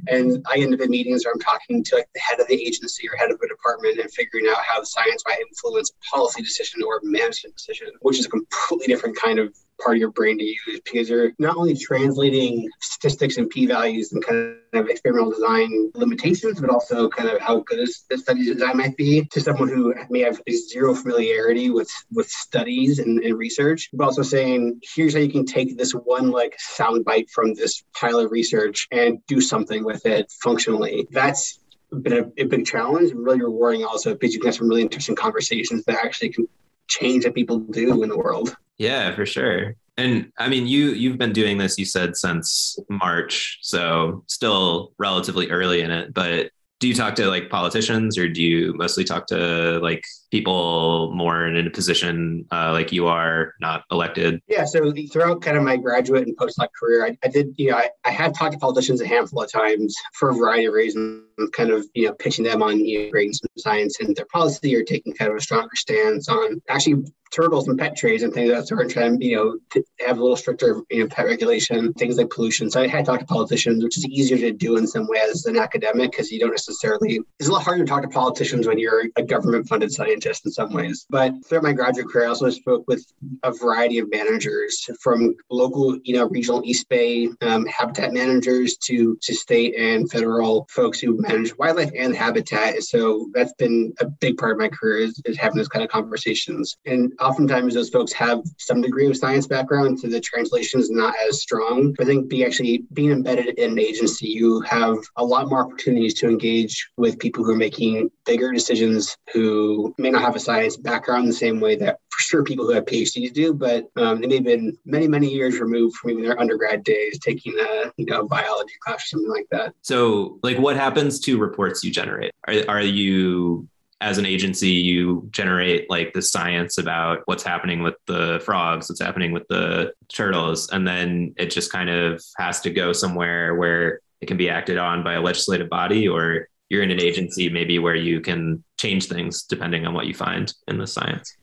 And 0.08 0.46
I 0.50 0.60
end 0.60 0.74
up 0.74 0.82
in 0.82 0.90
meetings 0.90 1.26
where 1.26 1.34
I'm 1.34 1.40
talking 1.40 1.84
to 1.84 1.96
like 1.96 2.10
the 2.14 2.20
head 2.20 2.40
of 2.40 2.48
the 2.48 2.62
agency 2.62 3.08
or 3.10 3.16
head 3.18 3.32
of 3.32 3.40
a 3.44 3.48
department 3.48 4.00
and 4.00 4.12
figuring 4.12 4.48
out 4.50 4.58
how 4.62 4.84
science 4.84 5.24
might 5.28 5.40
influence 5.40 5.92
policy 6.12 6.42
decision 6.42 6.84
or 6.84 7.00
management 7.04 7.56
decision, 7.56 7.88
which 8.02 8.20
is 8.20 8.26
a 8.26 8.30
completely 8.30 8.88
different 8.88 9.18
kind 9.18 9.40
of 9.40 9.56
part 9.80 9.96
of 9.96 10.00
your 10.00 10.12
brain 10.12 10.38
to 10.38 10.44
use 10.44 10.82
because 10.84 11.10
you're 11.10 11.32
not 11.40 11.58
only 11.58 11.76
translating 11.76 12.70
statistics 12.80 13.38
and 13.38 13.50
p-values 13.50 14.12
and 14.12 14.24
kind 14.24 14.58
of 14.74 14.88
experimental 14.88 15.32
design 15.32 15.92
limitations, 15.96 16.60
but 16.60 16.70
also 16.70 17.10
kind 17.10 17.30
of 17.30 17.40
how 17.40 17.60
good 17.62 17.88
the 18.10 18.18
study 18.18 18.46
design 18.46 18.78
might 18.78 18.96
be 18.98 19.26
to 19.26 19.42
someone 19.42 19.70
who 19.70 19.94
may 20.10 20.20
have 20.22 20.42
zero 20.52 20.94
familiarity 20.94 21.70
with 21.70 21.92
with 22.12 22.30
studies 22.30 23.00
and, 23.00 23.24
and 23.24 23.38
research, 23.38 23.90
but 23.94 24.06
also 24.06 24.22
saying, 24.22 24.80
here's 24.96 25.14
how 25.14 25.20
you 25.20 25.32
can 25.32 25.46
take 25.46 25.78
this 25.78 25.94
one 25.94 26.32
like 26.32 26.58
soundbite 26.78 27.30
from 27.30 27.54
this 27.54 27.84
pile 27.94 28.20
of 28.20 28.32
research 28.32 28.88
and 28.92 29.20
do 29.28 29.42
something 29.42 29.84
with 29.84 30.06
it 30.06 30.32
functionally. 30.44 31.08
That's 31.12 31.60
been 31.92 32.14
a, 32.14 32.44
a, 32.44 32.46
big 32.46 32.66
challenge 32.66 33.12
and 33.12 33.24
really 33.24 33.42
rewarding 33.42 33.84
also 33.84 34.14
because 34.14 34.34
you 34.34 34.40
can 34.40 34.48
have 34.48 34.56
some 34.56 34.70
really 34.70 34.84
interesting 34.84 35.16
conversations 35.16 35.84
that 35.86 36.04
actually 36.04 36.30
can 36.30 36.48
change 36.90 37.24
that 37.24 37.34
people 37.34 37.60
do 37.60 38.04
in 38.04 38.10
the 38.10 38.18
world. 38.18 38.56
Yeah, 38.78 39.16
for 39.16 39.26
sure. 39.26 39.76
And 39.98 40.32
I 40.38 40.48
mean, 40.48 40.68
you 40.68 40.92
you've 40.92 41.18
been 41.18 41.34
doing 41.34 41.58
this, 41.58 41.78
you 41.78 41.86
said, 41.86 42.16
since 42.16 42.78
March, 42.90 43.60
so 43.62 44.24
still 44.28 44.94
relatively 44.98 45.50
early 45.50 45.82
in 45.82 45.92
it. 45.92 46.14
But 46.14 46.52
do 46.80 46.88
you 46.88 46.94
talk 46.94 47.16
to 47.16 47.28
like 47.28 47.50
politicians, 47.50 48.18
or 48.18 48.30
do 48.30 48.42
you 48.42 48.74
mostly 48.76 49.04
talk 49.04 49.28
to 49.28 49.80
like 49.80 50.04
people 50.32 51.12
more 51.14 51.48
in 51.48 51.68
a 51.68 51.70
position 51.70 52.46
uh, 52.52 52.72
like 52.72 52.92
you 52.92 53.08
are, 53.08 53.54
not 53.60 53.84
elected? 53.92 54.42
Yeah. 54.48 54.66
So 54.66 54.94
throughout 55.12 55.42
kind 55.42 55.58
of 55.58 55.64
my 55.64 55.78
graduate 55.78 56.28
and 56.28 56.38
postdoc 56.38 56.68
career, 56.80 57.06
I, 57.06 57.18
I 57.24 57.30
did, 57.30 57.54
you 57.58 57.72
know, 57.72 57.78
I, 57.78 57.90
I 58.06 58.12
have 58.12 58.34
talked 58.34 58.54
to 58.54 58.60
politicians 58.60 59.02
a 59.02 59.08
handful 59.08 59.44
of 59.44 59.52
times 59.52 59.96
for 60.14 60.30
a 60.30 60.34
variety 60.34 60.66
of 60.66 60.74
reasons, 60.74 61.24
kind 61.52 61.72
of, 61.72 61.86
you 61.94 62.08
know, 62.08 62.14
pitching 62.14 62.46
them 62.46 62.62
on 62.62 62.86
you 62.86 63.06
know, 63.06 63.12
bringing 63.12 63.34
some 63.34 63.50
science 63.58 64.00
into 64.00 64.14
their 64.14 64.26
policy 64.26 64.76
or 64.76 64.84
taking 64.84 65.14
kind 65.14 65.32
of 65.32 65.38
a 65.38 65.42
stronger 65.42 65.76
stance 65.76 66.30
on 66.30 66.62
actually 66.70 67.04
turtles 67.32 67.68
and 67.68 67.78
pet 67.78 67.96
trays 67.96 68.24
and 68.24 68.34
things 68.34 68.50
of 68.50 68.56
that 68.56 68.68
sort 68.68 68.82
and 68.82 68.90
trying 68.90 69.22
you 69.22 69.36
know, 69.36 69.60
to 69.70 69.84
have 70.06 70.18
a 70.18 70.22
little 70.22 70.36
stricter, 70.36 70.82
you 70.90 71.02
know, 71.02 71.08
pet 71.08 71.26
regulation, 71.26 71.94
things 71.94 72.18
like 72.18 72.30
pollution. 72.30 72.72
So 72.72 72.82
I 72.82 72.88
had 72.88 73.06
talked 73.06 73.20
to 73.20 73.28
politicians, 73.28 73.84
which 73.84 73.98
is 73.98 74.06
easier 74.08 74.38
to 74.38 74.52
do 74.52 74.78
in 74.78 74.88
some 74.88 75.08
ways 75.08 75.44
than 75.44 75.58
academic 75.58 76.12
because 76.12 76.32
you 76.32 76.40
don't 76.40 76.52
necessarily, 76.52 77.20
it's 77.40 77.50
a 77.50 77.52
lot 77.52 77.64
harder 77.64 77.84
to 77.84 77.90
talk 77.90 78.02
to 78.02 78.08
politicians 78.08 78.68
when 78.68 78.80
you're 78.80 79.04
a 79.16 79.24
government 79.24 79.68
funded 79.68 79.92
scientist 79.92 80.19
in 80.26 80.52
some 80.52 80.74
ways. 80.74 81.06
But 81.10 81.34
throughout 81.46 81.64
my 81.64 81.74
graduate 81.74 82.08
career, 82.08 82.26
I 82.26 82.30
also 82.30 82.50
spoke 82.50 82.86
with 82.88 83.06
a 83.44 83.52
variety 83.52 84.00
of 84.00 84.10
managers 84.10 84.88
from 85.02 85.36
local, 85.50 85.98
you 86.04 86.16
know, 86.16 86.28
regional 86.28 86.62
East 86.66 86.88
Bay 86.90 87.30
um, 87.42 87.66
habitat 87.66 88.14
managers 88.14 88.78
to, 88.78 89.18
to 89.22 89.34
state 89.34 89.76
and 89.78 90.10
federal 90.10 90.68
folks 90.70 91.00
who 91.00 91.18
manage 91.22 91.58
wildlife 91.58 91.92
and 91.96 92.16
habitat. 92.16 92.84
So 92.84 93.30
that's 93.34 93.54
been 93.54 93.94
a 94.00 94.06
big 94.06 94.38
part 94.38 94.54
of 94.54 94.58
my 94.58 94.70
career 94.70 94.98
is, 94.98 95.22
is 95.26 95.38
having 95.38 95.58
those 95.58 95.68
kind 95.68 95.84
of 95.84 95.90
conversations. 95.90 96.78
And 96.86 97.14
oftentimes 97.20 97.74
those 97.74 97.90
folks 97.90 98.14
have 98.14 98.42
some 98.58 98.82
degree 98.82 99.08
of 99.08 99.18
science 99.18 99.48
background, 99.48 100.00
so 100.00 100.08
the 100.08 100.20
translation 100.20 100.80
is 100.80 100.90
not 100.90 101.14
as 101.28 101.42
strong. 101.42 101.94
But 101.98 102.06
I 102.06 102.10
think 102.10 102.30
be 102.30 102.46
actually 102.46 102.84
being 102.94 103.12
embedded 103.12 103.58
in 103.58 103.72
an 103.72 103.80
agency, 103.80 104.28
you 104.28 104.62
have 104.62 104.98
a 105.16 105.24
lot 105.24 105.50
more 105.50 105.66
opportunities 105.66 106.14
to 106.16 106.28
engage 106.28 106.90
with 106.98 107.20
people 107.20 107.44
who 107.44 107.52
are 107.52 107.58
making 107.58 108.10
bigger 108.26 108.52
decisions 108.52 109.18
who 109.34 109.94
may 109.98 110.09
not 110.12 110.22
have 110.22 110.36
a 110.36 110.40
science 110.40 110.78
background 110.78 111.28
the 111.28 111.34
same 111.34 111.60
way 111.60 111.76
that 111.78 112.00
for 112.10 112.22
sure 112.22 112.44
people 112.44 112.66
who 112.66 112.74
have 112.74 112.86
PhDs 112.86 113.34
do, 113.34 113.54
but 113.54 113.90
um, 113.96 114.22
they 114.22 114.28
may 114.28 114.36
have 114.36 114.44
been 114.44 114.78
many, 114.86 115.08
many 115.08 115.28
years 115.28 115.60
removed 115.60 115.96
from 115.98 116.12
even 116.12 116.24
their 116.24 116.40
undergrad 116.40 116.84
days 116.84 117.20
taking 117.20 117.54
a 117.60 117.92
you 117.98 118.06
know 118.06 118.28
biology 118.28 118.74
class 118.86 119.06
or 119.06 119.08
something 119.08 119.32
like 119.32 119.48
that. 119.52 119.74
So, 119.82 120.40
like, 120.44 120.58
what 120.58 120.76
happens 120.76 121.20
to 121.22 121.38
reports 121.38 121.84
you 121.84 121.92
generate? 121.92 122.32
Are, 122.48 122.56
are 122.68 122.82
you 122.82 123.68
as 124.02 124.18
an 124.18 124.26
agency, 124.26 124.70
you 124.70 125.28
generate 125.32 125.90
like 125.90 126.14
the 126.14 126.22
science 126.22 126.78
about 126.78 127.20
what's 127.26 127.44
happening 127.44 127.84
with 127.84 127.96
the 128.06 128.42
frogs, 128.46 128.90
what's 128.90 129.02
happening 129.02 129.32
with 129.34 129.48
the 129.50 129.92
turtles, 130.08 130.70
and 130.70 130.88
then 130.88 131.34
it 131.38 131.52
just 131.52 131.72
kind 131.72 131.90
of 131.90 132.24
has 132.38 132.62
to 132.62 132.70
go 132.70 132.94
somewhere 132.94 133.56
where 133.56 134.00
it 134.22 134.28
can 134.28 134.38
be 134.38 134.50
acted 134.50 134.78
on 134.78 135.04
by 135.04 135.14
a 135.14 135.22
legislative 135.22 135.70
body, 135.70 136.08
or 136.08 136.48
you're 136.70 136.84
in 136.84 136.92
an 136.92 137.02
agency 137.02 137.50
maybe 137.50 137.80
where 137.80 137.96
you 137.96 138.22
can 138.22 138.64
change 138.78 139.08
things 139.08 139.44
depending 139.44 139.86
on 139.86 139.94
what 139.94 140.06
you 140.06 140.14
find 140.14 140.54
in 140.68 140.78
the 140.78 140.88
science. 140.88 141.36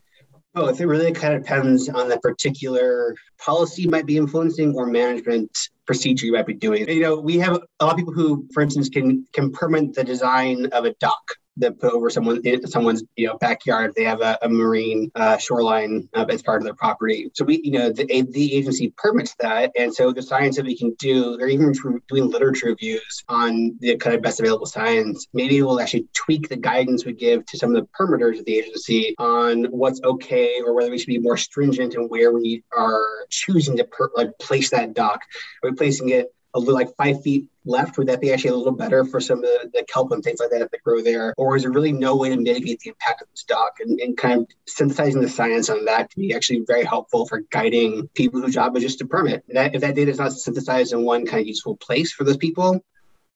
Both. 0.54 0.80
It 0.80 0.86
really 0.86 1.12
kind 1.12 1.34
of 1.34 1.42
depends 1.42 1.88
on 1.90 2.08
the 2.08 2.18
particular 2.18 3.14
policy 3.38 3.82
you 3.82 3.90
might 3.90 4.06
be 4.06 4.16
influencing 4.16 4.74
or 4.74 4.86
management 4.86 5.50
procedure 5.86 6.24
you 6.24 6.32
might 6.32 6.46
be 6.46 6.54
doing. 6.54 6.88
You 6.88 7.02
know, 7.02 7.20
we 7.20 7.38
have 7.38 7.58
a 7.80 7.84
lot 7.84 7.92
of 7.92 7.98
people 7.98 8.14
who, 8.14 8.48
for 8.54 8.62
instance, 8.62 8.88
can 8.88 9.26
can 9.34 9.52
permit 9.52 9.92
the 9.92 10.02
design 10.02 10.66
of 10.72 10.86
a 10.86 10.94
dock 10.94 11.34
that 11.58 11.78
put 11.80 11.92
over 11.92 12.10
someone 12.10 12.42
someone's 12.66 13.02
you 13.16 13.26
know 13.26 13.38
backyard. 13.38 13.92
They 13.96 14.04
have 14.04 14.20
a, 14.20 14.38
a 14.42 14.48
marine 14.48 15.10
uh, 15.14 15.38
shoreline 15.38 16.08
uh, 16.14 16.26
as 16.28 16.42
part 16.42 16.60
of 16.60 16.64
their 16.64 16.74
property. 16.74 17.30
So 17.34 17.44
we 17.44 17.60
you 17.62 17.72
know 17.72 17.90
the 17.90 18.04
the 18.30 18.54
agency 18.54 18.92
permits 18.96 19.34
that, 19.40 19.72
and 19.78 19.94
so 19.94 20.12
the 20.12 20.22
science 20.22 20.56
that 20.56 20.66
we 20.66 20.76
can 20.76 20.94
do, 20.98 21.36
they're 21.36 21.48
even 21.48 21.72
doing 22.08 22.30
literature 22.30 22.66
reviews 22.66 23.24
on 23.28 23.76
the 23.80 23.96
kind 23.96 24.14
of 24.14 24.22
best 24.22 24.40
available 24.40 24.66
science. 24.66 25.26
Maybe 25.32 25.62
we'll 25.62 25.80
actually 25.80 26.06
tweak 26.14 26.48
the 26.48 26.56
guidance 26.56 27.04
we 27.04 27.12
give 27.12 27.46
to 27.46 27.58
some 27.58 27.74
of 27.74 27.82
the 27.82 27.88
permitters 27.98 28.38
of 28.38 28.44
the 28.44 28.58
agency 28.58 29.14
on 29.18 29.64
what's 29.66 30.00
okay 30.02 30.60
or 30.64 30.74
whether 30.74 30.90
we 30.90 30.98
should 30.98 31.06
be 31.06 31.18
more 31.18 31.36
stringent 31.36 31.94
in 31.94 32.08
where 32.08 32.32
we 32.32 32.62
are 32.76 33.04
choosing 33.30 33.76
to 33.76 33.84
per, 33.84 34.10
like 34.16 34.36
place 34.38 34.70
that 34.70 34.94
dock. 34.94 35.20
Are 35.62 35.70
we 35.70 35.76
placing 35.76 36.10
it 36.10 36.32
a 36.56 36.58
little 36.58 36.74
like 36.74 36.96
five 36.96 37.22
feet 37.22 37.48
left? 37.64 37.98
Would 37.98 38.08
that 38.08 38.20
be 38.20 38.32
actually 38.32 38.50
a 38.50 38.56
little 38.56 38.72
better 38.72 39.04
for 39.04 39.20
some 39.20 39.38
of 39.38 39.44
the, 39.44 39.70
the 39.72 39.84
kelp 39.84 40.10
and 40.10 40.24
things 40.24 40.40
like 40.40 40.50
that 40.50 40.70
that 40.70 40.82
grow 40.82 41.02
there? 41.02 41.34
Or 41.36 41.54
is 41.56 41.62
there 41.62 41.70
really 41.70 41.92
no 41.92 42.16
way 42.16 42.30
to 42.30 42.36
mitigate 42.36 42.80
the 42.80 42.90
impact 42.90 43.22
of 43.22 43.28
this 43.30 43.44
dock? 43.44 43.74
And, 43.80 44.00
and 44.00 44.16
kind 44.16 44.40
of 44.40 44.48
synthesizing 44.66 45.20
the 45.20 45.28
science 45.28 45.68
on 45.68 45.84
that 45.84 46.10
can 46.10 46.22
be 46.22 46.34
actually 46.34 46.64
very 46.66 46.84
helpful 46.84 47.26
for 47.26 47.40
guiding 47.50 48.08
people 48.14 48.40
whose 48.40 48.54
job 48.54 48.76
is 48.76 48.82
just 48.82 48.98
to 49.00 49.06
permit. 49.06 49.44
That 49.48 49.74
if 49.74 49.82
that 49.82 49.94
data 49.94 50.10
is 50.10 50.18
not 50.18 50.32
synthesized 50.32 50.92
in 50.92 51.02
one 51.02 51.26
kind 51.26 51.42
of 51.42 51.46
useful 51.46 51.76
place 51.76 52.12
for 52.12 52.24
those 52.24 52.38
people, 52.38 52.82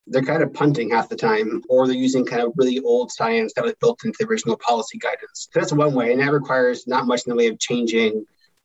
they're 0.07 0.23
kind 0.23 0.43
of 0.43 0.53
punting 0.55 0.91
half 0.91 1.09
the 1.09 1.17
time, 1.17 1.63
or 1.69 1.87
they're 1.87 1.95
using 1.95 2.25
kind 2.25 2.43
of 2.43 2.53
really 2.57 2.81
old 2.81 3.13
science 3.13 3.53
that 3.55 3.65
was 3.65 3.75
built 3.81 4.05
into 4.05 4.17
the 4.19 4.27
original 4.27 4.57
policy 4.57 4.99
guidance. 4.99 5.49
So 5.53 5.61
that's 5.61 5.73
one 5.73 5.95
way, 5.95 6.11
and 6.11 6.21
that 6.21 6.33
requires 6.33 6.87
not 6.87 7.07
much 7.07 7.27
in 7.27 7.31
the 7.31 7.37
way 7.37 7.47
of 7.47 7.59
changing 7.59 8.25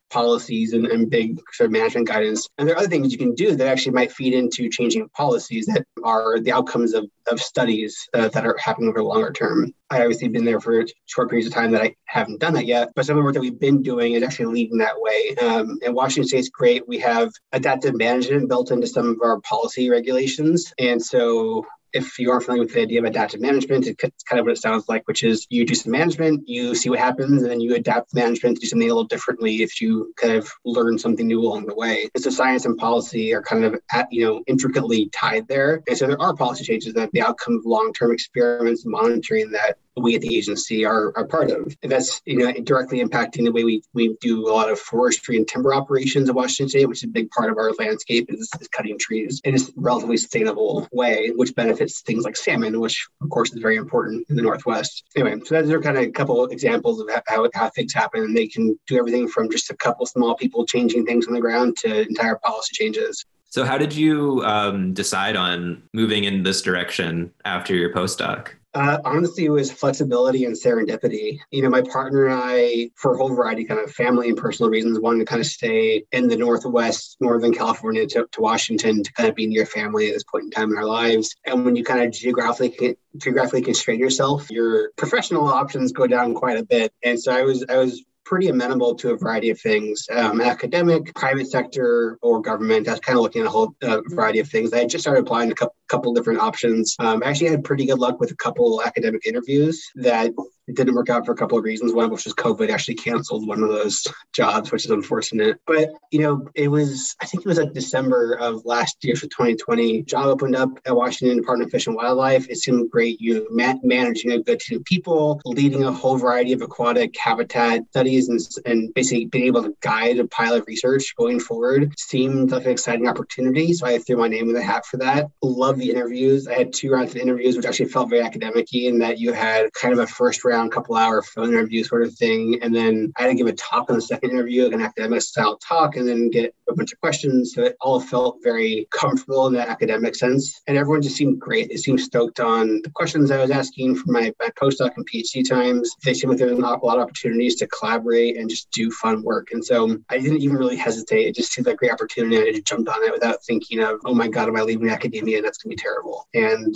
policies 0.10 0.74
and, 0.74 0.86
and 0.88 1.10
big 1.10 1.40
sort 1.54 1.66
of 1.66 1.72
management 1.72 2.08
guidance. 2.08 2.48
And 2.58 2.68
there 2.68 2.76
are 2.76 2.80
other 2.80 2.88
things 2.88 3.12
you 3.12 3.18
can 3.18 3.34
do 3.36 3.56
that 3.56 3.68
actually 3.68 3.94
might 3.94 4.12
feed 4.12 4.34
into 4.34 4.70
changing 4.70 5.10
policies 5.10 5.66
that 5.68 5.86
are 6.04 6.40
the 6.40 6.52
outcomes 6.52 6.94
of, 6.94 7.06
of 7.32 7.42
studies 7.42 7.98
uh, 8.14 8.30
that 8.30 8.46
are 8.46 8.58
happening 8.58 8.90
over 8.90 9.00
the 9.00 9.04
longer 9.04 9.32
term. 9.32 9.74
I 9.90 10.02
obviously 10.02 10.30
been 10.30 10.46
there 10.46 10.60
for 10.60 10.84
short 11.06 11.30
periods 11.30 11.48
of 11.48 11.54
time 11.54 11.72
that 11.72 11.82
I 11.82 11.96
haven't 12.06 12.40
done 12.40 12.54
that 12.54 12.66
yet, 12.66 12.90
but 12.96 13.06
some 13.06 13.18
of 13.18 13.22
the 13.22 13.26
work 13.26 13.36
that 13.36 13.42
we've 13.42 13.60
been 13.60 13.84
doing 13.84 14.14
is 14.14 14.24
actually 14.24 14.54
leading 14.54 14.80
that 14.80 14.96
way. 15.00 15.36
Um, 15.36 15.78
and 15.84 15.94
Washington 15.94 16.28
State's 16.28 16.50
great. 16.50 16.88
We 16.88 16.98
have 17.00 17.32
adaptive 17.52 17.96
management 17.96 18.50
built 18.50 18.72
into 18.72 18.88
some 18.88 19.10
of 19.10 19.18
our 19.24 19.40
policy 19.42 19.90
regulations. 19.90 20.74
And 20.80 21.04
so 21.04 21.66
if 21.96 22.20
you 22.20 22.30
aren't 22.30 22.44
familiar 22.44 22.66
with 22.66 22.74
the 22.74 22.82
idea 22.82 23.00
of 23.00 23.06
adaptive 23.06 23.40
management, 23.40 23.88
it's 23.88 24.24
kind 24.24 24.40
of 24.40 24.46
what 24.46 24.52
it 24.52 24.62
sounds 24.62 24.88
like, 24.90 25.08
which 25.08 25.24
is 25.24 25.48
you 25.50 25.66
do 25.66 25.74
some 25.74 25.92
management, 25.92 26.44
you 26.48 26.76
see 26.76 26.90
what 26.90 27.00
happens, 27.00 27.42
and 27.42 27.50
then 27.50 27.62
you 27.62 27.74
adapt 27.74 28.14
management 28.14 28.58
to 28.58 28.62
do 28.62 28.68
something 28.68 28.90
a 28.90 28.94
little 28.94 29.08
differently 29.08 29.64
if 29.64 29.80
you 29.82 30.14
kind 30.18 30.34
of 30.34 30.52
learn 30.66 31.00
something 31.00 31.26
new 31.26 31.40
along 31.40 31.66
the 31.66 31.74
way. 31.74 32.10
And 32.14 32.24
so 32.24 32.30
science 32.30 32.66
and 32.66 32.78
policy 32.78 33.34
are 33.34 33.42
kind 33.42 33.64
of 33.64 33.80
at, 33.94 34.08
you 34.12 34.26
know 34.26 34.44
intricately 34.46 35.10
tied 35.10 35.48
there. 35.48 35.82
And 35.88 35.98
so 35.98 36.08
there 36.08 36.22
are 36.22 36.36
policy 36.36 36.66
changes 36.66 36.94
that 36.94 37.12
the 37.14 37.22
outcome 37.22 37.56
of 37.56 37.66
long-term 37.66 38.12
experiments 38.12 38.84
monitoring 38.86 39.52
that 39.52 39.78
we 39.96 40.16
at 40.16 40.22
the 40.22 40.36
agency 40.36 40.86
are, 40.86 41.14
are 41.16 41.26
part 41.26 41.52
of. 41.52 41.76
That's 41.82 42.22
you 42.26 42.38
know 42.38 42.52
directly 42.64 43.04
impacting 43.04 43.46
the 43.46 43.52
way 43.52 43.64
we, 43.64 43.84
we 43.94 44.16
do 44.22 44.48
a 44.48 44.52
lot 44.52 44.70
of 44.70 44.80
forestry 44.80 45.38
and 45.38 45.48
timber 45.48 45.74
operations 45.74 46.30
in 46.30 46.36
Washington 46.36 46.70
State, 46.70 46.86
which 46.88 47.00
is 47.00 47.04
a 47.04 47.08
big 47.08 47.30
part 47.32 47.52
of 47.52 47.58
our 47.58 47.72
landscape 47.74 48.26
is, 48.30 48.50
is 48.60 48.68
cutting 48.68 48.98
trees 49.00 49.42
in 49.44 49.56
a 49.56 49.60
relatively 49.76 50.18
sustainable 50.18 50.88
way, 50.92 51.32
which 51.36 51.56
benefits 51.56 52.02
things 52.02 52.24
like 52.24 52.36
salmon, 52.36 52.80
which 52.80 53.08
of 53.22 53.30
course 53.30 53.54
is 53.54 53.62
very 53.62 53.76
important 53.76 54.26
in 54.30 54.36
the 54.36 54.42
Northwest. 54.42 55.04
Anyway, 55.16 55.40
so 55.46 55.62
those 55.62 55.72
are 55.72 55.82
kind 55.82 55.98
of 55.98 56.04
a 56.04 56.12
couple 56.12 56.46
examples 56.48 57.00
of 57.00 57.10
how, 57.28 57.48
how 57.54 57.70
things 57.70 57.94
happen. 57.94 58.24
And 58.24 58.36
they 58.36 58.48
can 58.48 58.78
do 58.88 58.98
everything 58.98 59.28
from 59.28 59.50
just 59.50 59.70
a 59.70 59.76
couple 59.76 60.06
small 60.06 60.36
people 60.36 60.66
changing 60.66 61.06
things 61.06 61.28
on 61.28 61.34
the 61.34 61.42
ground 61.42 61.78
to 61.78 62.02
entire 62.02 62.36
policy 62.36 62.74
changes. 62.74 63.26
So, 63.50 63.64
how 63.64 63.78
did 63.78 63.94
you 63.94 64.42
um, 64.44 64.94
decide 64.94 65.38
on 65.38 65.82
moving 65.94 66.26
in 66.26 66.44
this 66.44 66.62
direction 66.62 67.32
after 67.46 67.74
your 67.74 67.94
postdoc? 67.94 68.50
Uh, 68.76 69.00
honestly, 69.06 69.46
it 69.46 69.50
was 69.50 69.72
flexibility 69.72 70.44
and 70.44 70.54
serendipity. 70.54 71.40
You 71.50 71.62
know, 71.62 71.70
my 71.70 71.82
partner 71.82 72.26
and 72.26 72.42
I, 72.44 72.90
for 72.96 73.14
a 73.14 73.18
whole 73.18 73.34
variety 73.34 73.64
kind 73.64 73.80
of 73.80 73.90
family 73.90 74.28
and 74.28 74.38
personal 74.38 74.70
reasons, 74.70 75.00
wanted 75.00 75.20
to 75.20 75.26
kind 75.26 75.40
of 75.40 75.48
stay 75.48 76.04
in 76.12 76.28
the 76.28 76.36
Northwest, 76.36 77.16
Northern 77.22 77.54
California 77.54 78.06
to, 78.08 78.28
to 78.30 78.42
Washington 78.42 79.02
to 79.02 79.14
kind 79.14 79.30
of 79.30 79.36
be 79.36 79.48
near 79.48 79.66
family 79.66 80.08
at 80.10 80.14
this 80.14 80.26
point 80.26 80.44
in 80.44 80.52
time 80.52 80.72
in 80.72 80.78
our 80.78 80.86
lives. 80.86 81.34
And 81.46 81.64
when 81.64 81.78
you 81.78 81.86
kind 81.86 82.02
of 82.02 82.12
geographically 82.12 82.98
geographically 83.16 83.62
constrain 83.62 83.98
yourself, 83.98 84.52
your 84.52 84.92
professional 84.98 85.48
options 85.48 85.94
go 85.94 86.06
down 86.06 86.34
quite 86.34 86.58
a 86.58 86.66
bit. 86.66 86.92
And 87.02 87.18
so 87.18 87.34
I 87.34 87.44
was 87.44 87.64
I 87.70 87.78
was 87.78 88.04
pretty 88.26 88.48
amenable 88.48 88.96
to 88.96 89.12
a 89.12 89.18
variety 89.18 89.50
of 89.52 89.60
things 89.60 90.08
um, 90.12 90.42
academic, 90.42 91.14
private 91.16 91.48
sector, 91.48 92.18
or 92.22 92.42
government. 92.42 92.88
I 92.88 92.92
was 92.92 93.00
kind 93.00 93.18
of 93.18 93.24
looking 93.24 93.42
at 93.42 93.48
a 93.48 93.52
whole 93.52 93.76
uh, 93.84 94.02
variety 94.10 94.40
of 94.40 94.50
things. 94.50 94.74
I 94.74 94.86
just 94.86 95.04
started 95.04 95.22
applying 95.22 95.52
a 95.52 95.56
couple, 95.56 95.76
couple 95.88 96.14
different 96.14 96.40
options. 96.40 96.96
Um, 97.00 97.22
I 97.24 97.30
actually 97.30 97.50
had 97.50 97.64
pretty 97.64 97.86
good 97.86 98.00
luck 98.00 98.20
with 98.20 98.32
a 98.32 98.36
couple 98.36 98.82
academic 98.84 99.26
interviews 99.26 99.92
that 99.96 100.32
didn't 100.74 100.96
work 100.96 101.10
out 101.10 101.26
for 101.26 101.32
a 101.32 101.36
couple 101.36 101.58
of 101.58 101.64
reasons. 101.64 101.94
One 101.94 102.10
which 102.10 102.26
was 102.26 102.34
COVID 102.34 102.70
actually 102.70 102.96
canceled 102.96 103.48
one 103.48 103.62
of 103.62 103.70
those 103.70 104.06
jobs, 104.34 104.72
which 104.72 104.86
is 104.86 104.92
unfortunate. 104.92 105.60
But, 105.68 105.90
you 106.12 106.20
know, 106.20 106.48
it 106.56 106.68
was, 106.68 107.16
I 107.22 107.26
think 107.26 107.46
it 107.46 107.48
was 107.48 107.58
like 107.58 107.74
December 107.74 108.34
of 108.34 108.66
last 108.66 109.04
year, 109.04 109.16
so 109.16 109.28
2020, 109.28 110.04
job 110.04 110.28
opened 110.28 110.56
up 110.56 110.70
at 110.86 110.96
Washington 110.96 111.38
Department 111.38 111.68
of 111.68 111.72
Fish 111.72 111.88
and 111.88 111.96
Wildlife. 111.96 112.50
It 112.50 112.58
seemed 112.58 112.90
great. 112.90 113.20
You 113.20 113.48
know, 113.50 113.78
managing 113.84 114.32
a 114.32 114.40
good 114.42 114.60
team 114.60 114.80
of 114.80 114.86
people, 114.86 115.42
leading 115.46 115.84
a 115.84 115.92
whole 115.92 116.18
variety 116.18 116.54
of 116.54 116.62
aquatic 116.62 117.16
habitat 117.18 117.82
studies, 117.90 118.30
and, 118.30 118.40
and 118.66 118.94
basically 118.94 119.26
being 119.26 119.46
able 119.46 119.64
to 119.64 119.76
guide 119.82 120.20
a 120.20 120.28
pile 120.28 120.54
of 120.54 120.66
research 120.68 121.16
going 121.16 121.40
forward 121.40 121.94
seemed 121.98 122.52
like 122.52 122.66
an 122.66 122.72
exciting 122.72 123.08
opportunity. 123.08 123.74
So 123.74 123.86
I 123.86 124.00
threw 124.00 124.18
my 124.18 124.28
name 124.28 124.50
in 124.50 124.54
the 124.54 124.64
hat 124.64 124.86
for 124.86 124.98
that. 124.98 125.28
Love 125.42 125.78
the 125.78 125.90
interviews. 125.90 126.48
I 126.48 126.54
had 126.54 126.74
two 126.74 126.92
rounds 126.92 127.12
of 127.12 127.18
interviews, 127.18 127.56
which 127.56 127.66
actually 127.66 127.90
felt 127.90 128.10
very 128.10 128.22
academic 128.22 128.74
in 128.74 129.00
that 129.00 129.20
you 129.20 129.34
had 129.34 129.72
kind 129.74 129.94
of 129.94 130.00
a 130.00 130.08
first 130.08 130.44
round, 130.44 130.55
couple 130.70 130.96
hour 130.96 131.22
phone 131.22 131.50
interview 131.50 131.84
sort 131.84 132.04
of 132.04 132.14
thing. 132.16 132.60
And 132.62 132.74
then 132.74 133.12
I 133.18 133.24
had 133.24 133.28
to 133.30 133.36
give 133.36 133.48
a 133.48 133.54
talk 133.54 133.90
on 133.90 133.96
the 133.96 134.02
second 134.02 134.32
interview, 134.32 134.64
like 134.64 134.74
an 134.74 134.82
academic 134.82 135.22
style 135.22 135.58
talk, 135.58 135.96
and 135.96 136.08
then 136.08 136.30
get 136.30 136.54
a 136.70 136.76
bunch 136.76 136.94
of 136.94 137.00
questions. 137.00 137.54
So 137.54 137.64
it 137.64 137.76
all 137.82 138.00
felt 138.00 138.40
very 138.44 138.88
comfortable 138.92 139.48
in 139.48 139.54
that 139.54 139.70
academic 139.70 140.16
sense. 140.16 140.62
And 140.68 140.78
everyone 140.78 141.02
just 141.02 141.16
seemed 141.16 141.40
great. 141.40 141.70
They 141.70 141.78
seemed 141.78 142.02
stoked 142.02 142.40
on 142.40 142.82
the 142.84 142.90
questions 142.92 143.32
I 143.32 143.42
was 143.42 143.52
asking 143.52 143.96
for 143.96 144.12
my, 144.12 144.34
my 144.40 144.50
postdoc 144.60 144.92
and 144.96 145.08
PhD 145.10 145.48
times. 145.48 145.92
They 146.04 146.14
seemed 146.14 146.32
like 146.32 146.40
there 146.40 146.48
was 146.48 146.58
a 146.58 146.62
lot 146.62 146.82
of 146.82 147.04
opportunities 147.04 147.56
to 147.58 147.68
collaborate 147.68 148.38
and 148.38 148.50
just 148.50 148.70
do 148.72 148.92
fun 148.92 149.24
work. 149.24 149.50
And 149.52 149.64
so 149.64 149.98
I 150.10 150.18
didn't 150.18 150.42
even 150.42 150.58
really 150.58 150.78
hesitate. 150.78 151.28
It 151.28 151.36
just 151.36 151.52
seemed 151.52 151.68
like 151.68 151.76
a 151.76 151.78
great 151.78 151.92
opportunity. 151.92 152.38
I 152.38 152.52
just 152.52 152.66
jumped 152.66 152.90
on 152.90 153.04
it 153.04 153.12
without 153.12 153.44
thinking 153.46 153.80
of, 153.80 154.00
oh 154.06 154.14
my 154.14 154.28
God, 154.28 154.48
am 154.48 154.56
I 154.56 154.62
leaving 154.62 154.90
academia? 154.90 155.42
That's 155.42 155.58
going 155.58 155.76
to 155.76 155.76
be 155.76 155.82
terrible. 155.82 156.28
And 156.34 156.76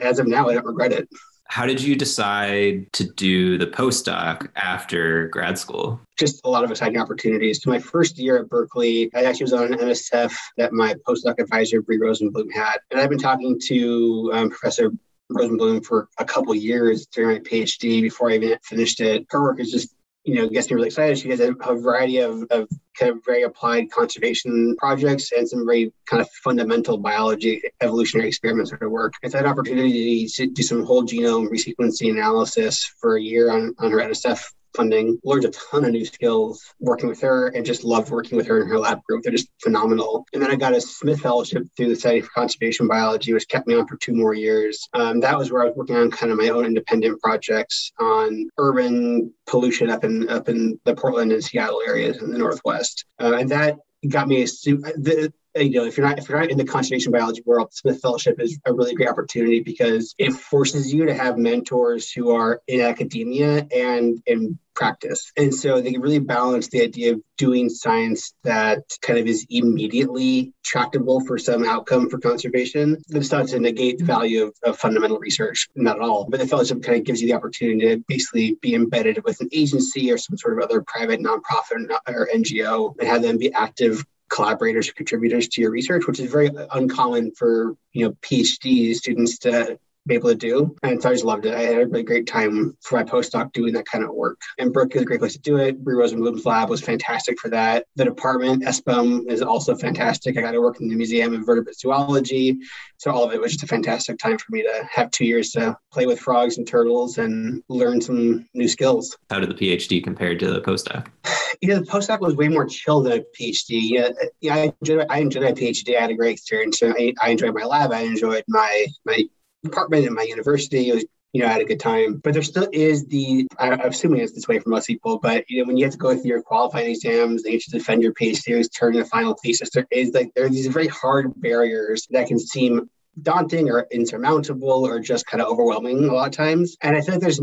as 0.00 0.18
of 0.18 0.26
now, 0.26 0.48
I 0.48 0.54
don't 0.54 0.66
regret 0.66 0.92
it. 0.92 1.08
How 1.48 1.64
did 1.64 1.82
you 1.82 1.96
decide 1.96 2.92
to 2.92 3.04
do 3.04 3.56
the 3.56 3.66
postdoc 3.66 4.48
after 4.54 5.28
grad 5.28 5.58
school? 5.58 5.98
Just 6.18 6.42
a 6.44 6.50
lot 6.50 6.62
of 6.62 6.70
exciting 6.70 7.00
opportunities. 7.00 7.62
So 7.62 7.70
my 7.70 7.78
first 7.78 8.18
year 8.18 8.38
at 8.38 8.50
Berkeley, 8.50 9.10
I 9.14 9.24
actually 9.24 9.44
was 9.44 9.52
on 9.54 9.72
an 9.72 9.78
NSF 9.78 10.34
that 10.58 10.74
my 10.74 10.94
postdoc 11.06 11.40
advisor, 11.40 11.80
Bree 11.80 11.98
Rosenblum, 11.98 12.52
had. 12.52 12.78
And 12.90 13.00
I've 13.00 13.08
been 13.08 13.18
talking 13.18 13.58
to 13.66 14.30
um, 14.34 14.50
Professor 14.50 14.92
Rosenblum 15.32 15.86
for 15.86 16.08
a 16.18 16.24
couple 16.24 16.54
years 16.54 17.06
during 17.06 17.38
my 17.38 17.40
PhD 17.40 18.02
before 18.02 18.30
I 18.30 18.34
even 18.34 18.58
finished 18.62 19.00
it. 19.00 19.26
Her 19.30 19.42
work 19.42 19.58
is 19.58 19.70
just 19.70 19.94
you 20.24 20.34
know, 20.34 20.48
gets 20.48 20.70
me 20.70 20.74
really 20.74 20.88
excited. 20.88 21.18
She 21.18 21.30
has 21.30 21.40
a, 21.40 21.52
a 21.52 21.74
variety 21.74 22.18
of, 22.18 22.44
of 22.50 22.68
kind 22.98 23.12
of 23.12 23.24
very 23.24 23.44
applied 23.44 23.90
conservation 23.90 24.76
projects 24.76 25.32
and 25.32 25.48
some 25.48 25.64
very 25.64 25.92
kind 26.06 26.20
of 26.20 26.28
fundamental 26.44 26.98
biology 26.98 27.62
evolutionary 27.80 28.28
experiments 28.28 28.72
of 28.72 28.80
work. 28.90 29.14
It's 29.22 29.34
had 29.34 29.44
an 29.44 29.50
opportunity 29.50 30.26
to 30.26 30.46
do 30.48 30.62
some 30.62 30.84
whole 30.84 31.04
genome 31.04 31.48
resequencing 31.48 32.10
analysis 32.10 32.84
for 33.00 33.16
a 33.16 33.22
year 33.22 33.50
on, 33.50 33.74
on 33.78 33.90
her 33.90 33.98
NSF 33.98 34.44
funding, 34.78 35.18
learned 35.24 35.44
a 35.44 35.50
ton 35.50 35.84
of 35.84 35.90
new 35.90 36.04
skills 36.04 36.72
working 36.78 37.08
with 37.08 37.20
her 37.20 37.48
and 37.48 37.66
just 37.66 37.82
loved 37.84 38.10
working 38.10 38.36
with 38.36 38.46
her 38.46 38.62
in 38.62 38.68
her 38.68 38.78
lab 38.78 39.02
group. 39.02 39.22
They're 39.22 39.32
just 39.32 39.50
phenomenal. 39.60 40.24
And 40.32 40.40
then 40.40 40.50
I 40.50 40.54
got 40.54 40.72
a 40.72 40.80
Smith 40.80 41.20
Fellowship 41.20 41.64
through 41.76 41.88
the 41.88 41.96
Society 41.96 42.20
for 42.20 42.30
Conservation 42.30 42.86
Biology, 42.86 43.34
which 43.34 43.48
kept 43.48 43.66
me 43.66 43.74
on 43.74 43.88
for 43.88 43.96
two 43.96 44.14
more 44.14 44.34
years. 44.34 44.88
Um, 44.94 45.18
that 45.20 45.36
was 45.36 45.50
where 45.50 45.62
I 45.62 45.66
was 45.66 45.76
working 45.76 45.96
on 45.96 46.10
kind 46.10 46.30
of 46.30 46.38
my 46.38 46.48
own 46.50 46.64
independent 46.64 47.20
projects 47.20 47.92
on 47.98 48.48
urban 48.56 49.34
pollution 49.46 49.90
up 49.90 50.04
in 50.04 50.28
up 50.28 50.48
in 50.48 50.78
the 50.84 50.94
Portland 50.94 51.32
and 51.32 51.42
Seattle 51.42 51.82
areas 51.84 52.22
in 52.22 52.30
the 52.30 52.38
Northwest. 52.38 53.04
Uh, 53.20 53.34
and 53.34 53.50
that 53.50 53.76
got 54.08 54.28
me 54.28 54.42
a 54.42 54.46
the, 54.46 55.32
Uh, 55.56 55.60
you 55.60 55.70
know, 55.70 55.84
if 55.84 55.96
you're 55.96 56.06
not 56.06 56.18
if 56.18 56.28
you're 56.28 56.40
not 56.40 56.50
in 56.50 56.58
the 56.58 56.64
conservation 56.64 57.12
biology 57.12 57.42
world, 57.44 57.72
Smith 57.72 58.00
Fellowship 58.00 58.40
is 58.40 58.58
a 58.64 58.72
really 58.72 58.94
great 58.94 59.08
opportunity 59.08 59.60
because 59.60 60.14
it 60.18 60.32
forces 60.32 60.92
you 60.92 61.06
to 61.06 61.14
have 61.14 61.38
mentors 61.38 62.10
who 62.10 62.30
are 62.30 62.60
in 62.66 62.80
academia 62.80 63.66
and 63.74 64.22
in 64.26 64.58
practice. 64.78 65.32
And 65.36 65.52
so 65.52 65.80
they 65.80 65.96
really 65.98 66.20
balance 66.20 66.68
the 66.68 66.82
idea 66.82 67.14
of 67.14 67.20
doing 67.36 67.68
science 67.68 68.32
that 68.44 68.84
kind 69.02 69.18
of 69.18 69.26
is 69.26 69.44
immediately 69.50 70.52
tractable 70.64 71.20
for 71.20 71.36
some 71.36 71.64
outcome 71.64 72.08
for 72.08 72.18
conservation. 72.18 72.96
That's 73.08 73.32
not 73.32 73.48
to 73.48 73.58
negate 73.58 73.98
the 73.98 74.04
value 74.04 74.44
of, 74.44 74.54
of 74.62 74.78
fundamental 74.78 75.18
research, 75.18 75.68
not 75.74 75.96
at 75.96 76.02
all. 76.02 76.28
But 76.30 76.38
the 76.38 76.46
fellowship 76.46 76.82
kind 76.84 76.98
of 76.98 77.04
gives 77.04 77.20
you 77.20 77.26
the 77.26 77.34
opportunity 77.34 77.88
to 77.88 78.04
basically 78.06 78.56
be 78.62 78.74
embedded 78.74 79.24
with 79.24 79.40
an 79.40 79.48
agency 79.52 80.12
or 80.12 80.18
some 80.18 80.36
sort 80.36 80.56
of 80.56 80.64
other 80.64 80.82
private 80.86 81.20
nonprofit 81.20 81.90
or 82.06 82.28
NGO 82.32 82.94
and 83.00 83.08
have 83.08 83.22
them 83.22 83.38
be 83.38 83.52
active 83.52 84.04
collaborators 84.28 84.88
or 84.88 84.92
contributors 84.92 85.48
to 85.48 85.60
your 85.60 85.70
research, 85.70 86.06
which 86.06 86.20
is 86.20 86.30
very 86.30 86.50
uncommon 86.72 87.32
for 87.32 87.76
you 87.92 88.06
know 88.06 88.12
PhD 88.22 88.94
students 88.94 89.38
to 89.40 89.78
be 90.08 90.14
able 90.14 90.30
to 90.30 90.34
do. 90.34 90.74
And 90.82 91.00
so 91.00 91.10
I 91.10 91.12
just 91.12 91.24
loved 91.24 91.46
it. 91.46 91.54
I 91.54 91.60
had 91.60 91.82
a 91.82 91.86
really 91.86 92.02
great 92.02 92.26
time 92.26 92.76
for 92.82 92.96
my 92.96 93.04
postdoc 93.04 93.52
doing 93.52 93.74
that 93.74 93.86
kind 93.86 94.04
of 94.04 94.14
work. 94.14 94.40
And 94.58 94.72
Berkeley 94.72 94.98
is 94.98 95.02
a 95.02 95.06
great 95.06 95.20
place 95.20 95.34
to 95.34 95.40
do 95.40 95.56
it. 95.58 95.82
Bree 95.84 95.94
Rosenblum's 95.94 96.44
lab 96.44 96.70
was 96.70 96.80
fantastic 96.80 97.38
for 97.38 97.48
that. 97.50 97.84
The 97.96 98.04
department, 98.04 98.64
ESPM, 98.64 99.30
is 99.30 99.42
also 99.42 99.76
fantastic. 99.76 100.36
I 100.36 100.40
got 100.40 100.52
to 100.52 100.60
work 100.60 100.80
in 100.80 100.88
the 100.88 100.96
Museum 100.96 101.34
of 101.34 101.46
Vertebrate 101.46 101.78
Zoology. 101.78 102.58
So 102.96 103.12
all 103.12 103.24
of 103.24 103.32
it 103.32 103.40
was 103.40 103.52
just 103.52 103.64
a 103.64 103.66
fantastic 103.66 104.18
time 104.18 104.38
for 104.38 104.50
me 104.50 104.62
to 104.62 104.88
have 104.90 105.10
two 105.10 105.24
years 105.24 105.50
to 105.52 105.76
play 105.92 106.06
with 106.06 106.18
frogs 106.18 106.58
and 106.58 106.66
turtles 106.66 107.18
and 107.18 107.62
learn 107.68 108.00
some 108.00 108.46
new 108.54 108.68
skills. 108.68 109.16
How 109.30 109.40
did 109.40 109.50
the 109.50 109.54
PhD 109.54 110.02
compare 110.02 110.36
to 110.36 110.50
the 110.50 110.60
postdoc? 110.60 111.06
Yeah, 111.60 111.76
the 111.76 111.86
postdoc 111.86 112.20
was 112.20 112.36
way 112.36 112.46
more 112.46 112.66
chill 112.66 113.02
than 113.02 113.12
a 113.12 113.24
PhD. 113.36 113.80
Yeah, 113.90 114.10
yeah 114.40 114.54
I 114.54 114.72
enjoyed 114.80 115.06
I 115.10 115.18
enjoyed 115.18 115.42
my 115.42 115.52
PhD. 115.52 115.96
I 115.96 116.02
had 116.02 116.10
a 116.10 116.14
great 116.14 116.30
experience. 116.32 116.80
I, 116.84 117.14
I 117.20 117.30
enjoyed 117.30 117.52
my 117.52 117.64
lab. 117.64 117.90
I 117.90 118.02
enjoyed 118.02 118.44
my 118.46 118.86
my 119.04 119.24
department 119.62 120.06
in 120.06 120.14
my 120.14 120.22
university. 120.22 120.90
It 120.90 120.94
was 120.94 121.04
you 121.32 121.42
know, 121.42 121.48
I 121.48 121.52
had 121.52 121.60
a 121.60 121.66
good 121.66 121.80
time. 121.80 122.20
But 122.22 122.32
there 122.32 122.42
still 122.42 122.68
is 122.72 123.06
the, 123.06 123.46
I'm 123.58 123.80
assuming 123.80 124.20
it's 124.20 124.32
this 124.32 124.48
way 124.48 124.58
for 124.58 124.70
most 124.70 124.86
people, 124.86 125.18
but, 125.18 125.44
you 125.48 125.60
know, 125.60 125.66
when 125.66 125.76
you 125.76 125.84
have 125.84 125.92
to 125.92 125.98
go 125.98 126.14
through 126.14 126.24
your 126.24 126.42
qualifying 126.42 126.90
exams, 126.90 127.46
have 127.46 127.60
to 127.60 127.70
defend 127.70 128.02
your 128.02 128.12
PhD 128.14 128.36
series, 128.36 128.68
turn 128.68 128.94
in 128.94 129.02
a 129.02 129.04
final 129.04 129.34
thesis, 129.34 129.70
there 129.70 129.86
is 129.90 130.12
like, 130.12 130.32
there 130.34 130.46
are 130.46 130.50
these 130.50 130.66
very 130.68 130.88
hard 130.88 131.32
barriers 131.40 132.06
that 132.10 132.28
can 132.28 132.38
seem 132.38 132.88
daunting 133.20 133.68
or 133.68 133.86
insurmountable 133.90 134.86
or 134.86 135.00
just 135.00 135.26
kind 135.26 135.42
of 135.42 135.48
overwhelming 135.48 136.04
a 136.04 136.12
lot 136.12 136.28
of 136.28 136.34
times. 136.34 136.76
And 136.80 136.96
I 136.96 137.00
think 137.00 137.20
there's 137.20 137.40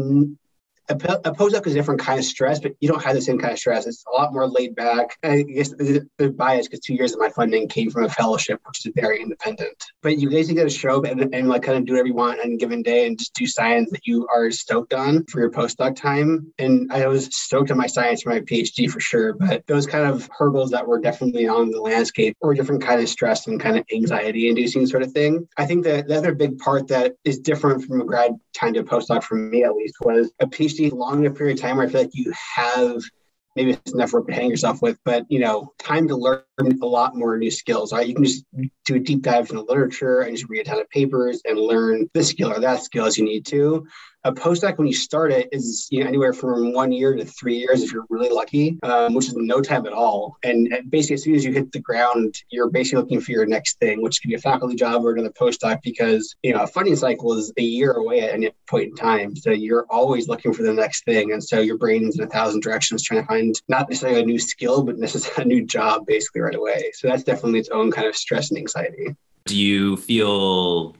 a, 0.89 0.95
postdoc 0.95 1.65
is 1.65 1.74
a 1.74 1.76
different 1.76 2.02
kind 2.02 2.19
of 2.19 2.26
stress, 2.26 2.60
but 2.60 2.74
you 2.80 2.88
don't 2.88 3.04
have 3.04 3.15
the 3.15 3.21
same 3.21 3.39
kind 3.39 3.54
of 3.54 3.60
stress. 3.60 3.88
It's 3.88 4.04
a 4.08 4.15
lot 4.15 4.34
more 4.34 4.48
laid 4.48 4.76
back. 4.76 5.17
I 5.24 5.41
guess 5.41 5.69
the, 5.69 6.08
the 6.17 6.30
bias 6.30 6.67
because 6.67 6.82
two 6.82 6.93
years 6.93 7.13
of 7.13 7.19
my 7.19 7.30
funding 7.30 7.67
came 7.67 7.89
from 7.89 8.04
a 8.04 8.10
fellowship, 8.10 8.60
which 8.65 8.86
is 8.86 8.91
very 8.95 9.21
independent. 9.21 9.84
But 10.02 10.17
you 10.17 10.30
basically 10.30 10.56
get 10.56 10.63
to 10.63 10.69
show 10.69 11.00
up 11.00 11.06
and, 11.06 11.34
and 11.34 11.48
like 11.48 11.63
kind 11.63 11.78
of 11.78 11.86
do 11.86 11.93
whatever 11.93 12.08
you 12.08 12.13
want 12.13 12.39
on 12.39 12.54
a 12.54 12.58
given 12.58 12.84
day 12.84 13.08
and 13.08 13.17
just 13.17 13.34
do 13.34 13.48
science 13.48 13.89
that 13.91 14.06
you 14.06 14.28
are 14.34 14.52
stoked 14.52 14.93
on 14.93 15.26
for 15.26 15.39
your 15.39 15.52
postdoc 15.52 15.95
time. 15.95 16.52
And 16.60 16.91
I 16.91 17.08
was 17.08 17.26
stoked 17.36 17.71
on 17.71 17.78
my 17.78 17.88
science 17.88 18.21
for 18.21 18.30
my 18.30 18.41
PhD 18.41 18.89
for 18.89 19.00
sure, 19.00 19.34
but 19.34 19.65
those 19.67 19.88
kind 19.88 20.06
of 20.06 20.30
hurdles 20.38 20.71
that 20.71 20.88
were 20.88 21.00
definitely 21.00 21.48
on 21.48 21.71
the 21.71 21.82
landscape 21.82 22.38
were 22.41 22.54
different 22.54 22.84
kind 22.84 23.02
of 23.02 23.10
stress 23.10 23.48
and 23.48 23.60
kind 23.60 23.78
of 23.78 23.86
anxiety 23.93 24.50
inducing 24.50 24.86
sort 24.86 25.04
of 25.04 25.12
thing. 25.12 25.48
I 25.58 25.65
think 25.65 25.84
that 25.86 26.08
the 26.08 26.17
other 26.17 26.34
big 26.34 26.58
part 26.60 26.88
that 26.89 27.13
is 27.24 27.39
different 27.39 27.84
from 27.84 28.02
a 28.02 28.06
grad 28.06 28.32
time 28.54 28.74
to 28.74 28.80
a 28.80 28.84
postdoc 28.84 29.24
for 29.24 29.36
me 29.36 29.63
at 29.63 29.76
least 29.76 29.95
was 30.02 30.32
a 30.39 30.48
PhD 30.48 30.75
PhD 30.80 30.92
long 30.92 31.24
enough 31.24 31.38
period 31.38 31.58
of 31.58 31.62
time 31.62 31.78
where 31.78 31.86
I 31.86 31.90
feel 31.90 32.02
like 32.02 32.12
you 32.16 32.34
have 32.56 33.02
maybe 33.56 33.72
it's 33.72 33.94
enough 33.94 34.12
work 34.12 34.28
to 34.28 34.34
hang 34.34 34.50
yourself 34.50 34.82
with, 34.82 35.00
but 35.06 35.26
you 35.30 35.40
know, 35.40 35.72
time 35.80 36.08
to 36.10 36.16
learn 36.16 36.44
a 36.60 36.86
lot 36.86 37.16
more 37.16 37.38
new 37.38 37.52
skills. 37.52 37.94
Right? 37.94 38.08
You 38.08 38.16
can 38.16 38.26
just 38.26 38.46
do 38.86 38.96
a 38.96 39.00
deep 39.00 39.22
dive 39.22 39.50
in 39.50 39.56
the 39.56 39.64
literature 39.64 40.22
and 40.22 40.36
just 40.36 40.50
read 40.50 40.62
a 40.62 40.64
ton 40.66 40.80
of 40.80 40.90
papers 40.90 41.42
and 41.46 41.58
learn 41.58 42.10
this 42.14 42.30
skill 42.30 42.52
or 42.52 42.60
that 42.60 42.84
skill 42.84 43.06
as 43.06 43.18
you 43.18 43.24
need 43.24 43.46
to 43.48 43.88
a 44.26 44.34
postdoc 44.34 44.78
when 44.80 44.88
you 44.88 44.94
start 44.94 45.32
it 45.32 45.48
is 45.52 45.88
you 45.92 46.02
know 46.02 46.08
anywhere 46.08 46.34
from 46.34 46.74
one 46.74 46.92
year 46.92 47.16
to 47.16 47.24
three 47.24 47.58
years 47.58 47.84
if 47.84 47.94
you're 47.94 48.06
really 48.10 48.30
lucky, 48.30 48.78
um, 48.82 49.14
which 49.14 49.28
is 49.28 49.36
no 49.36 49.62
time 49.62 49.86
at 49.86 49.94
all. 49.94 50.36
And 50.44 50.68
basically, 50.90 51.14
as 51.14 51.24
soon 51.24 51.36
as 51.36 51.46
you 51.46 51.54
hit 51.54 51.72
the 51.72 51.80
ground, 51.80 52.36
you're 52.50 52.70
basically 52.70 53.04
looking 53.04 53.22
for 53.22 53.32
your 53.32 53.46
next 53.46 53.80
thing, 53.80 54.02
which 54.02 54.22
could 54.22 54.30
be 54.30 54.34
a 54.34 54.40
faculty 54.40 54.76
job 54.76 55.06
or 55.06 55.14
another 55.14 55.30
postdoc, 55.30 55.82
because 55.84 56.36
you 56.42 56.54
know 56.54 56.64
a 56.64 56.68
funding 56.68 56.96
cycle 56.96 57.34
is 57.34 57.54
a 57.58 57.62
year 57.62 57.92
away 57.92 58.22
at 58.22 58.34
any 58.34 58.50
point 58.68 58.90
in 58.90 58.96
time. 58.96 59.36
So 59.36 59.52
you're 59.52 59.86
always 59.92 60.28
looking 60.28 60.54
for 60.54 60.64
the 60.64 60.74
next 60.74 61.06
thing, 61.06 61.32
and 61.32 61.44
so 61.44 61.60
your 61.60 61.78
brain's 61.78 62.18
in 62.18 62.26
a 62.26 62.28
thousand 62.28 62.64
directions 62.64 63.04
trying 63.04 63.22
to 63.22 63.28
find 63.28 63.56
not 63.68 63.88
necessarily 63.90 64.22
a 64.22 64.26
new 64.26 64.40
skill, 64.40 64.84
but 64.84 64.98
necessarily 64.98 65.44
a 65.44 65.48
new 65.56 65.66
job 65.66 66.08
basically 66.08 66.42
right 66.42 66.56
away. 66.56 66.92
So 66.96 67.08
that's 67.08 67.24
definitely 67.24 67.60
its 67.60 67.70
own 67.70 67.92
kind 67.92 68.08
of 68.08 68.16
stress 68.16 68.50
and 68.50 68.58
anxiety. 68.58 69.16
Do 69.46 69.56
you 69.56 69.98
feel 69.98 70.96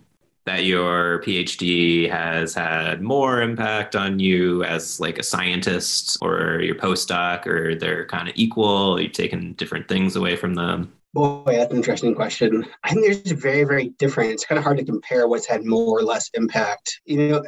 that 0.46 0.66
your 0.66 1.22
PhD 1.24 2.10
has 2.10 2.54
had 2.54 3.02
more 3.02 3.42
impact 3.42 3.96
on 3.96 4.20
you 4.20 4.64
as 4.64 5.00
like 5.00 5.18
a 5.18 5.24
scientist 5.24 6.18
or 6.22 6.62
your 6.62 6.76
postdoc, 6.76 7.48
or 7.48 7.76
they're 7.76 8.06
kind 8.06 8.30
of 8.30 8.36
equal? 8.38 9.00
You've 9.02 9.12
taken 9.12 9.54
different 9.54 9.88
things 9.88 10.16
away 10.16 10.36
from 10.36 10.54
them? 10.56 10.94
Boy, 11.14 11.44
that's 11.48 11.72
an 11.72 11.78
interesting 11.78 12.14
question. 12.14 12.66
I 12.84 12.94
think 12.94 13.24
they're 13.24 13.38
very, 13.38 13.64
very 13.64 13.90
different. 13.98 14.32
It's 14.32 14.46
kind 14.46 14.60
of 14.60 14.66
hard 14.66 14.78
to 14.78 14.84
compare 14.84 15.28
what's 15.28 15.48
had 15.48 15.66
more 15.66 15.98
or 15.98 16.04
less 16.04 16.30
impact. 16.34 17.00
You 17.06 17.30
know, 17.30 17.46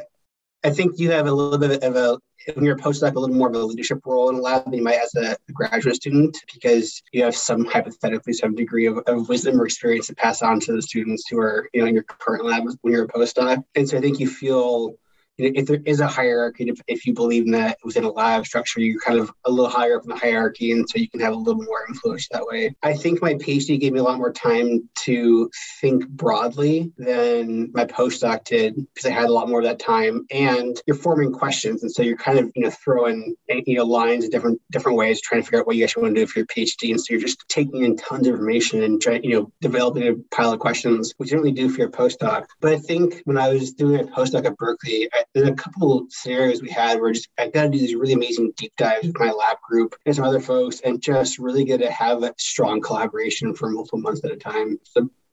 I 0.64 0.70
think 0.70 0.98
you 0.98 1.10
have 1.12 1.26
a 1.26 1.32
little 1.32 1.58
bit 1.58 1.82
of 1.82 1.96
a 1.96 2.18
when 2.54 2.64
you're 2.64 2.76
a 2.76 2.78
postdoc, 2.78 3.14
a 3.14 3.18
little 3.18 3.36
more 3.36 3.48
of 3.48 3.54
a 3.54 3.58
leadership 3.58 4.00
role 4.06 4.30
in 4.30 4.36
a 4.36 4.40
lab 4.40 4.64
than 4.64 4.74
you 4.74 4.82
might 4.82 4.98
as 4.98 5.14
a 5.16 5.36
graduate 5.52 5.96
student 5.96 6.36
because 6.52 7.02
you 7.12 7.22
have 7.22 7.36
some 7.36 7.64
hypothetically 7.64 8.32
some 8.32 8.54
degree 8.54 8.86
of, 8.86 8.98
of 9.06 9.28
wisdom 9.28 9.60
or 9.60 9.66
experience 9.66 10.06
to 10.06 10.14
pass 10.14 10.40
on 10.40 10.58
to 10.60 10.72
the 10.72 10.80
students 10.80 11.28
who 11.28 11.38
are 11.38 11.68
you 11.74 11.82
know 11.82 11.88
in 11.88 11.94
your 11.94 12.04
current 12.04 12.44
lab 12.44 12.64
when 12.80 12.92
you're 12.92 13.04
a 13.04 13.08
postdoc. 13.08 13.62
And 13.74 13.88
so 13.88 13.98
I 13.98 14.00
think 14.00 14.18
you 14.18 14.28
feel 14.28 14.94
if 15.38 15.66
there 15.66 15.80
is 15.84 16.00
a 16.00 16.08
hierarchy, 16.08 16.68
if, 16.68 16.80
if 16.86 17.06
you 17.06 17.14
believe 17.14 17.44
in 17.44 17.52
that 17.52 17.78
within 17.84 18.04
a 18.04 18.10
lab 18.10 18.46
structure, 18.46 18.80
you're 18.80 19.00
kind 19.00 19.18
of 19.18 19.32
a 19.44 19.50
little 19.50 19.70
higher 19.70 19.96
up 19.96 20.02
in 20.02 20.10
the 20.10 20.16
hierarchy, 20.16 20.72
and 20.72 20.88
so 20.88 20.98
you 20.98 21.08
can 21.08 21.20
have 21.20 21.32
a 21.32 21.36
little 21.36 21.62
more 21.62 21.86
influence 21.88 22.28
that 22.30 22.44
way. 22.44 22.74
I 22.82 22.94
think 22.94 23.22
my 23.22 23.34
PhD 23.34 23.78
gave 23.78 23.92
me 23.92 24.00
a 24.00 24.02
lot 24.02 24.18
more 24.18 24.32
time 24.32 24.88
to 25.04 25.50
think 25.80 26.08
broadly 26.08 26.92
than 26.98 27.70
my 27.72 27.84
postdoc 27.84 28.44
did 28.44 28.74
because 28.94 29.06
I 29.06 29.10
had 29.10 29.26
a 29.26 29.32
lot 29.32 29.48
more 29.48 29.60
of 29.60 29.64
that 29.64 29.78
time. 29.78 30.26
And 30.30 30.80
you're 30.86 30.96
forming 30.96 31.32
questions, 31.32 31.82
and 31.82 31.92
so 31.92 32.02
you're 32.02 32.16
kind 32.16 32.38
of 32.38 32.50
you 32.54 32.62
know 32.62 32.70
throwing 32.70 33.36
you 33.48 33.76
know 33.76 33.84
lines 33.84 34.24
in 34.24 34.30
different 34.30 34.60
different 34.70 34.98
ways, 34.98 35.20
trying 35.20 35.40
to 35.40 35.44
figure 35.44 35.60
out 35.60 35.66
what 35.66 35.76
you 35.76 35.84
actually 35.84 36.02
want 36.02 36.14
to 36.16 36.22
do 36.22 36.26
for 36.26 36.40
your 36.40 36.46
PhD. 36.46 36.90
And 36.90 37.00
so 37.00 37.06
you're 37.10 37.20
just 37.20 37.44
taking 37.48 37.84
in 37.84 37.96
tons 37.96 38.26
of 38.26 38.34
information 38.34 38.82
and 38.82 39.00
trying 39.00 39.22
you 39.24 39.30
know 39.30 39.52
developing 39.60 40.08
a 40.08 40.14
pile 40.34 40.52
of 40.52 40.58
questions, 40.58 41.14
which 41.16 41.30
you 41.30 41.36
don't 41.36 41.44
really 41.44 41.54
do 41.54 41.68
for 41.68 41.80
your 41.80 41.90
postdoc. 41.90 42.46
But 42.60 42.72
I 42.72 42.78
think 42.78 43.22
when 43.24 43.38
I 43.38 43.48
was 43.48 43.72
doing 43.72 44.00
a 44.00 44.04
postdoc 44.04 44.44
at 44.44 44.56
Berkeley, 44.56 45.08
I, 45.12 45.24
there's 45.34 45.48
a 45.48 45.54
couple 45.54 46.06
scenarios 46.10 46.62
we 46.62 46.70
had 46.70 47.00
where 47.00 47.12
just 47.12 47.28
I've 47.38 47.52
got 47.52 47.64
to 47.64 47.68
do 47.68 47.78
these 47.78 47.94
really 47.94 48.14
amazing 48.14 48.52
deep 48.56 48.72
dives 48.76 49.06
with 49.06 49.18
my 49.18 49.30
lab 49.30 49.58
group 49.60 49.94
and 50.06 50.14
some 50.14 50.24
other 50.24 50.40
folks, 50.40 50.80
and 50.80 51.00
just 51.00 51.38
really 51.38 51.64
get 51.64 51.78
to 51.78 51.90
have 51.90 52.22
a 52.22 52.34
strong 52.38 52.80
collaboration 52.80 53.54
for 53.54 53.70
multiple 53.70 54.00
months 54.00 54.24
at 54.24 54.32
a 54.32 54.36
time. 54.36 54.78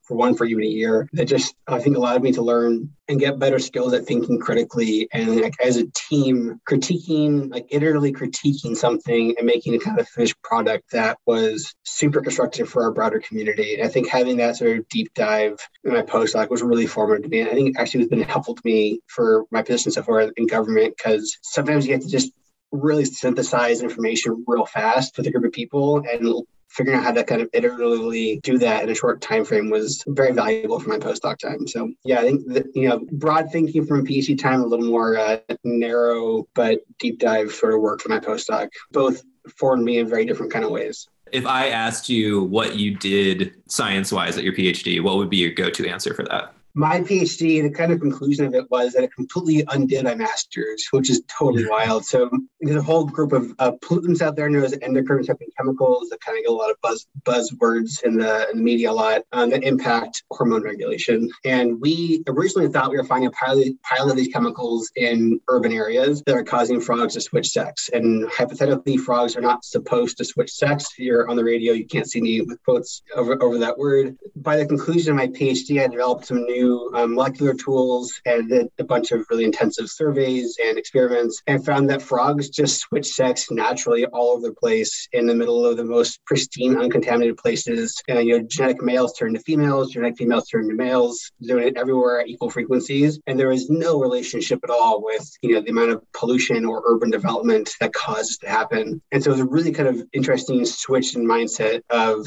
For 0.06 0.16
one 0.16 0.36
for 0.36 0.44
even 0.44 0.64
a 0.64 0.68
year 0.68 1.08
that 1.12 1.26
just 1.26 1.54
I 1.66 1.78
think 1.80 1.96
allowed 1.96 2.22
me 2.22 2.32
to 2.32 2.42
learn 2.42 2.90
and 3.08 3.20
get 3.20 3.38
better 3.38 3.58
skills 3.58 3.92
at 3.92 4.04
thinking 4.04 4.38
critically 4.38 5.08
and 5.12 5.40
like 5.40 5.54
as 5.62 5.76
a 5.76 5.86
team 5.94 6.60
critiquing 6.68 7.50
like 7.50 7.68
iteratively 7.70 8.12
critiquing 8.12 8.76
something 8.76 9.34
and 9.36 9.46
making 9.46 9.74
a 9.74 9.78
kind 9.78 9.98
of 9.98 10.08
finished 10.08 10.40
product 10.42 10.90
that 10.92 11.18
was 11.26 11.74
super 11.84 12.20
constructive 12.20 12.68
for 12.68 12.82
our 12.84 12.92
broader 12.92 13.20
community. 13.20 13.74
And 13.74 13.84
I 13.84 13.88
think 13.88 14.08
having 14.08 14.36
that 14.38 14.56
sort 14.56 14.78
of 14.78 14.88
deep 14.88 15.12
dive 15.14 15.58
in 15.84 15.92
my 15.92 16.02
postdoc 16.02 16.50
was 16.50 16.62
really 16.62 16.86
formative 16.86 17.24
to 17.24 17.28
me. 17.28 17.40
And 17.40 17.50
I 17.50 17.54
think 17.54 17.78
actually 17.78 18.00
has 18.00 18.08
been 18.08 18.22
helpful 18.22 18.54
to 18.54 18.62
me 18.64 19.00
for 19.06 19.44
my 19.50 19.62
position 19.62 19.92
so 19.92 20.02
far 20.02 20.20
in 20.20 20.46
government 20.46 20.94
because 20.96 21.36
sometimes 21.42 21.86
you 21.86 21.92
have 21.92 22.02
to 22.02 22.08
just 22.08 22.32
really 22.72 23.04
synthesize 23.04 23.82
information 23.82 24.44
real 24.46 24.66
fast 24.66 25.16
with 25.16 25.26
a 25.26 25.30
group 25.30 25.44
of 25.44 25.52
people 25.52 26.02
and 26.10 26.44
figuring 26.68 26.98
out 26.98 27.04
how 27.04 27.12
to 27.12 27.24
kind 27.24 27.40
of 27.40 27.50
iteratively 27.52 28.40
do 28.42 28.58
that 28.58 28.82
in 28.82 28.90
a 28.90 28.94
short 28.94 29.20
time 29.20 29.44
frame 29.44 29.70
was 29.70 30.02
very 30.08 30.32
valuable 30.32 30.78
for 30.80 30.88
my 30.88 30.98
postdoc 30.98 31.38
time. 31.38 31.66
So 31.66 31.92
yeah, 32.04 32.20
I 32.20 32.22
think 32.22 32.46
that, 32.52 32.66
you 32.74 32.88
know 32.88 33.06
broad 33.12 33.50
thinking 33.50 33.86
from 33.86 34.00
a 34.00 34.02
PhD 34.02 34.38
time, 34.38 34.60
a 34.60 34.66
little 34.66 34.86
more 34.86 35.16
uh, 35.16 35.38
narrow 35.64 36.46
but 36.54 36.80
deep 36.98 37.18
dive 37.18 37.52
sort 37.52 37.74
of 37.74 37.80
work 37.80 38.00
for 38.00 38.08
my 38.08 38.20
postdoc. 38.20 38.68
Both 38.92 39.22
formed 39.56 39.84
me 39.84 39.98
in 39.98 40.08
very 40.08 40.24
different 40.24 40.52
kind 40.52 40.64
of 40.64 40.70
ways. 40.70 41.06
If 41.32 41.46
I 41.46 41.68
asked 41.68 42.08
you 42.08 42.44
what 42.44 42.76
you 42.76 42.96
did 42.96 43.54
science 43.68 44.12
wise 44.12 44.38
at 44.38 44.44
your 44.44 44.52
PhD, 44.52 45.02
what 45.02 45.16
would 45.16 45.30
be 45.30 45.38
your 45.38 45.52
go 45.52 45.70
to 45.70 45.88
answer 45.88 46.14
for 46.14 46.24
that? 46.24 46.54
My 46.76 47.00
PhD, 47.00 47.62
the 47.62 47.70
kind 47.70 47.90
of 47.90 48.00
conclusion 48.00 48.44
of 48.44 48.54
it 48.54 48.70
was 48.70 48.92
that 48.92 49.02
it 49.02 49.14
completely 49.14 49.64
undid 49.68 50.04
my 50.04 50.14
master's, 50.14 50.86
which 50.90 51.08
is 51.08 51.22
totally 51.26 51.66
wild. 51.66 52.04
So 52.04 52.30
there's 52.60 52.76
a 52.76 52.82
whole 52.82 53.06
group 53.06 53.32
of 53.32 53.50
uh, 53.58 53.72
pollutants 53.82 54.20
out 54.20 54.36
there 54.36 54.50
known 54.50 54.62
as 54.62 54.76
endocrine 54.82 55.20
disrupting 55.20 55.48
chemicals 55.56 56.10
that 56.10 56.20
kind 56.20 56.36
of 56.36 56.44
get 56.44 56.50
a 56.50 56.54
lot 56.54 56.70
of 56.70 56.76
buzz 56.82 57.06
buzzwords 57.22 58.02
in 58.04 58.18
the, 58.18 58.50
in 58.50 58.58
the 58.58 58.62
media 58.62 58.90
a 58.90 58.92
lot 58.92 59.22
um, 59.32 59.48
that 59.50 59.64
impact 59.64 60.22
hormone 60.30 60.62
regulation. 60.62 61.30
And 61.46 61.80
we 61.80 62.22
originally 62.26 62.68
thought 62.68 62.90
we 62.90 62.98
were 62.98 63.04
finding 63.04 63.28
a 63.28 63.32
pile, 63.32 63.62
pile 63.82 64.10
of 64.10 64.16
these 64.16 64.28
chemicals 64.28 64.90
in 64.96 65.40
urban 65.48 65.72
areas 65.72 66.22
that 66.26 66.36
are 66.36 66.44
causing 66.44 66.82
frogs 66.82 67.14
to 67.14 67.22
switch 67.22 67.48
sex. 67.48 67.88
And 67.90 68.28
hypothetically, 68.30 68.98
frogs 68.98 69.34
are 69.34 69.40
not 69.40 69.64
supposed 69.64 70.18
to 70.18 70.26
switch 70.26 70.52
sex. 70.52 70.88
If 70.92 70.98
you're 70.98 71.26
on 71.30 71.36
the 71.36 71.44
radio, 71.44 71.72
you 71.72 71.86
can't 71.86 72.08
see 72.08 72.20
me 72.20 72.42
with 72.42 72.62
quotes 72.64 73.00
over, 73.14 73.42
over 73.42 73.58
that 73.60 73.78
word. 73.78 74.18
By 74.36 74.58
the 74.58 74.66
conclusion 74.66 75.12
of 75.12 75.16
my 75.16 75.28
PhD, 75.28 75.82
I 75.82 75.86
developed 75.86 76.26
some 76.26 76.44
new 76.44 76.65
um, 76.94 77.14
molecular 77.14 77.54
tools 77.54 78.20
and 78.24 78.48
did 78.48 78.68
a 78.78 78.84
bunch 78.84 79.12
of 79.12 79.24
really 79.30 79.44
intensive 79.44 79.88
surveys 79.88 80.56
and 80.62 80.78
experiments 80.78 81.42
and 81.46 81.64
found 81.64 81.88
that 81.90 82.02
frogs 82.02 82.48
just 82.48 82.80
switch 82.80 83.06
sex 83.06 83.50
naturally 83.50 84.04
all 84.06 84.32
over 84.32 84.48
the 84.48 84.54
place 84.54 85.08
in 85.12 85.26
the 85.26 85.34
middle 85.34 85.64
of 85.64 85.76
the 85.76 85.84
most 85.84 86.24
pristine, 86.24 86.76
uncontaminated 86.76 87.36
places. 87.36 88.00
And, 88.08 88.26
you 88.26 88.38
know, 88.38 88.46
genetic 88.48 88.82
males 88.82 89.12
turn 89.14 89.34
to 89.34 89.40
females, 89.40 89.92
genetic 89.92 90.16
females 90.18 90.48
turn 90.48 90.68
to 90.68 90.74
males, 90.74 91.30
doing 91.40 91.68
it 91.68 91.76
everywhere 91.76 92.20
at 92.20 92.28
equal 92.28 92.50
frequencies. 92.50 93.20
And 93.26 93.38
there 93.38 93.52
is 93.52 93.68
no 93.70 94.00
relationship 94.00 94.60
at 94.64 94.70
all 94.70 95.02
with, 95.02 95.28
you 95.42 95.54
know, 95.54 95.60
the 95.60 95.70
amount 95.70 95.92
of 95.92 96.02
pollution 96.12 96.64
or 96.64 96.82
urban 96.86 97.10
development 97.10 97.70
that 97.80 97.92
causes 97.92 98.38
to 98.38 98.48
happen. 98.48 99.02
And 99.12 99.22
so 99.22 99.30
it 99.30 99.34
was 99.34 99.40
a 99.40 99.46
really 99.46 99.72
kind 99.72 99.88
of 99.88 100.02
interesting 100.12 100.64
switch 100.64 101.14
in 101.16 101.26
mindset 101.26 101.82
of 101.90 102.26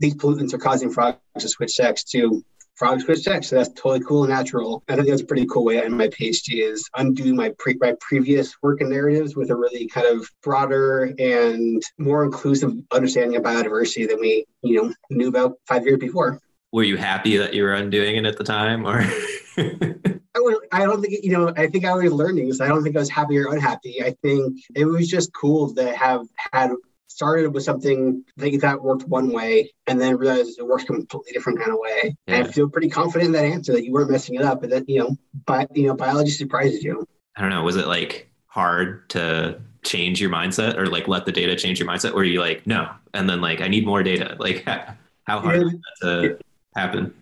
these 0.00 0.14
pollutants 0.14 0.52
are 0.52 0.58
causing 0.58 0.90
frogs 0.90 1.18
to 1.38 1.48
switch 1.48 1.72
sex 1.72 2.04
to 2.04 2.44
frogs 2.76 3.04
switch 3.04 3.20
sex. 3.20 3.48
So 3.48 3.56
that's 3.56 3.68
totally 3.70 4.00
cool 4.00 4.24
and 4.24 4.32
natural. 4.32 4.82
I 4.88 4.96
think 4.96 5.08
that's 5.08 5.22
a 5.22 5.26
pretty 5.26 5.46
cool 5.46 5.64
way 5.64 5.82
end 5.82 5.96
my 5.96 6.08
PhD 6.08 6.62
is 6.62 6.88
undo 6.96 7.34
my 7.34 7.52
pre- 7.58 7.78
my 7.80 7.94
previous 8.00 8.54
work 8.62 8.80
in 8.80 8.90
narratives 8.90 9.36
with 9.36 9.50
a 9.50 9.56
really 9.56 9.86
kind 9.88 10.06
of 10.06 10.28
broader 10.42 11.14
and 11.18 11.82
more 11.98 12.24
inclusive 12.24 12.72
understanding 12.90 13.36
of 13.36 13.42
biodiversity 13.42 14.08
than 14.08 14.20
we, 14.20 14.46
you 14.62 14.82
know, 14.82 14.94
knew 15.10 15.28
about 15.28 15.58
five 15.66 15.84
years 15.84 15.98
before. 15.98 16.40
Were 16.72 16.82
you 16.82 16.96
happy 16.96 17.36
that 17.36 17.54
you 17.54 17.62
were 17.62 17.74
undoing 17.74 18.16
it 18.16 18.26
at 18.26 18.36
the 18.36 18.44
time 18.44 18.84
or 18.84 19.00
I, 19.56 20.40
would, 20.40 20.56
I 20.72 20.80
don't 20.84 21.00
think, 21.00 21.22
you 21.22 21.30
know, 21.30 21.52
I 21.56 21.68
think 21.68 21.84
I 21.84 21.94
was 21.94 22.12
learning. 22.12 22.52
So 22.52 22.64
I 22.64 22.68
don't 22.68 22.82
think 22.82 22.96
I 22.96 22.98
was 22.98 23.10
happy 23.10 23.38
or 23.38 23.52
unhappy. 23.52 24.02
I 24.02 24.16
think 24.22 24.60
it 24.74 24.84
was 24.84 25.08
just 25.08 25.32
cool 25.32 25.72
to 25.74 25.94
have 25.94 26.26
had 26.52 26.72
started 27.06 27.54
with 27.54 27.62
something 27.62 28.24
that 28.36 28.50
you 28.50 28.58
thought 28.58 28.82
worked 28.82 29.06
one 29.06 29.30
way 29.30 29.70
and 29.86 30.00
then 30.00 30.16
realized 30.16 30.58
it 30.58 30.66
works 30.66 30.84
completely 30.84 31.32
different 31.32 31.58
kind 31.58 31.70
of 31.70 31.78
way. 31.78 32.16
Yeah. 32.26 32.36
And 32.36 32.46
I 32.46 32.50
feel 32.50 32.68
pretty 32.68 32.88
confident 32.88 33.26
in 33.26 33.32
that 33.32 33.44
answer 33.44 33.72
that 33.72 33.84
you 33.84 33.92
weren't 33.92 34.10
messing 34.10 34.34
it 34.34 34.42
up 34.42 34.62
and 34.62 34.72
that, 34.72 34.88
you 34.88 35.00
know, 35.00 35.16
but 35.46 35.74
you 35.76 35.86
know, 35.86 35.94
biology 35.94 36.30
surprises 36.30 36.82
you. 36.82 37.06
I 37.36 37.40
don't 37.40 37.50
know. 37.50 37.62
Was 37.62 37.76
it 37.76 37.86
like 37.86 38.30
hard 38.46 39.08
to 39.10 39.60
change 39.84 40.20
your 40.20 40.30
mindset 40.30 40.76
or 40.76 40.86
like 40.86 41.08
let 41.08 41.26
the 41.26 41.32
data 41.32 41.54
change 41.56 41.78
your 41.78 41.88
mindset? 41.88 42.14
Or 42.14 42.18
are 42.18 42.24
you 42.24 42.40
like, 42.40 42.66
no, 42.66 42.90
and 43.12 43.28
then 43.28 43.40
like 43.40 43.60
I 43.60 43.68
need 43.68 43.86
more 43.86 44.02
data? 44.02 44.36
Like 44.38 44.64
how 45.24 45.40
hard 45.40 45.62
yeah. 45.62 45.68
that 46.02 46.06
to 46.06 46.38
happen? 46.76 47.14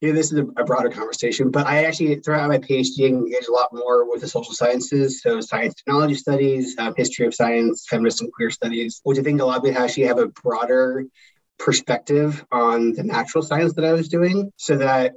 You 0.00 0.08
know, 0.08 0.14
this 0.14 0.32
is 0.32 0.38
a, 0.38 0.46
a, 0.56 0.64
broader 0.64 0.88
conversation, 0.88 1.50
but 1.50 1.66
I 1.66 1.84
actually, 1.84 2.16
throughout 2.16 2.48
my 2.48 2.58
PhD, 2.58 3.00
engaged 3.00 3.48
a 3.48 3.52
lot 3.52 3.68
more 3.72 4.08
with 4.10 4.20
the 4.20 4.28
social 4.28 4.54
sciences. 4.54 5.22
So, 5.22 5.40
science 5.40 5.74
technology 5.74 6.14
studies, 6.14 6.76
um, 6.78 6.94
history 6.96 7.26
of 7.26 7.34
science, 7.34 7.86
feminist 7.88 8.22
and 8.22 8.32
queer 8.32 8.50
studies, 8.50 9.00
which 9.04 9.18
I 9.18 9.22
think 9.22 9.40
allowed 9.40 9.64
me 9.64 9.72
to 9.72 9.78
actually 9.78 10.04
have 10.04 10.18
a 10.18 10.28
broader 10.28 11.04
perspective 11.58 12.44
on 12.52 12.92
the 12.92 13.02
natural 13.02 13.42
science 13.42 13.74
that 13.74 13.84
I 13.84 13.92
was 13.92 14.08
doing 14.08 14.52
so 14.56 14.76
that 14.76 15.12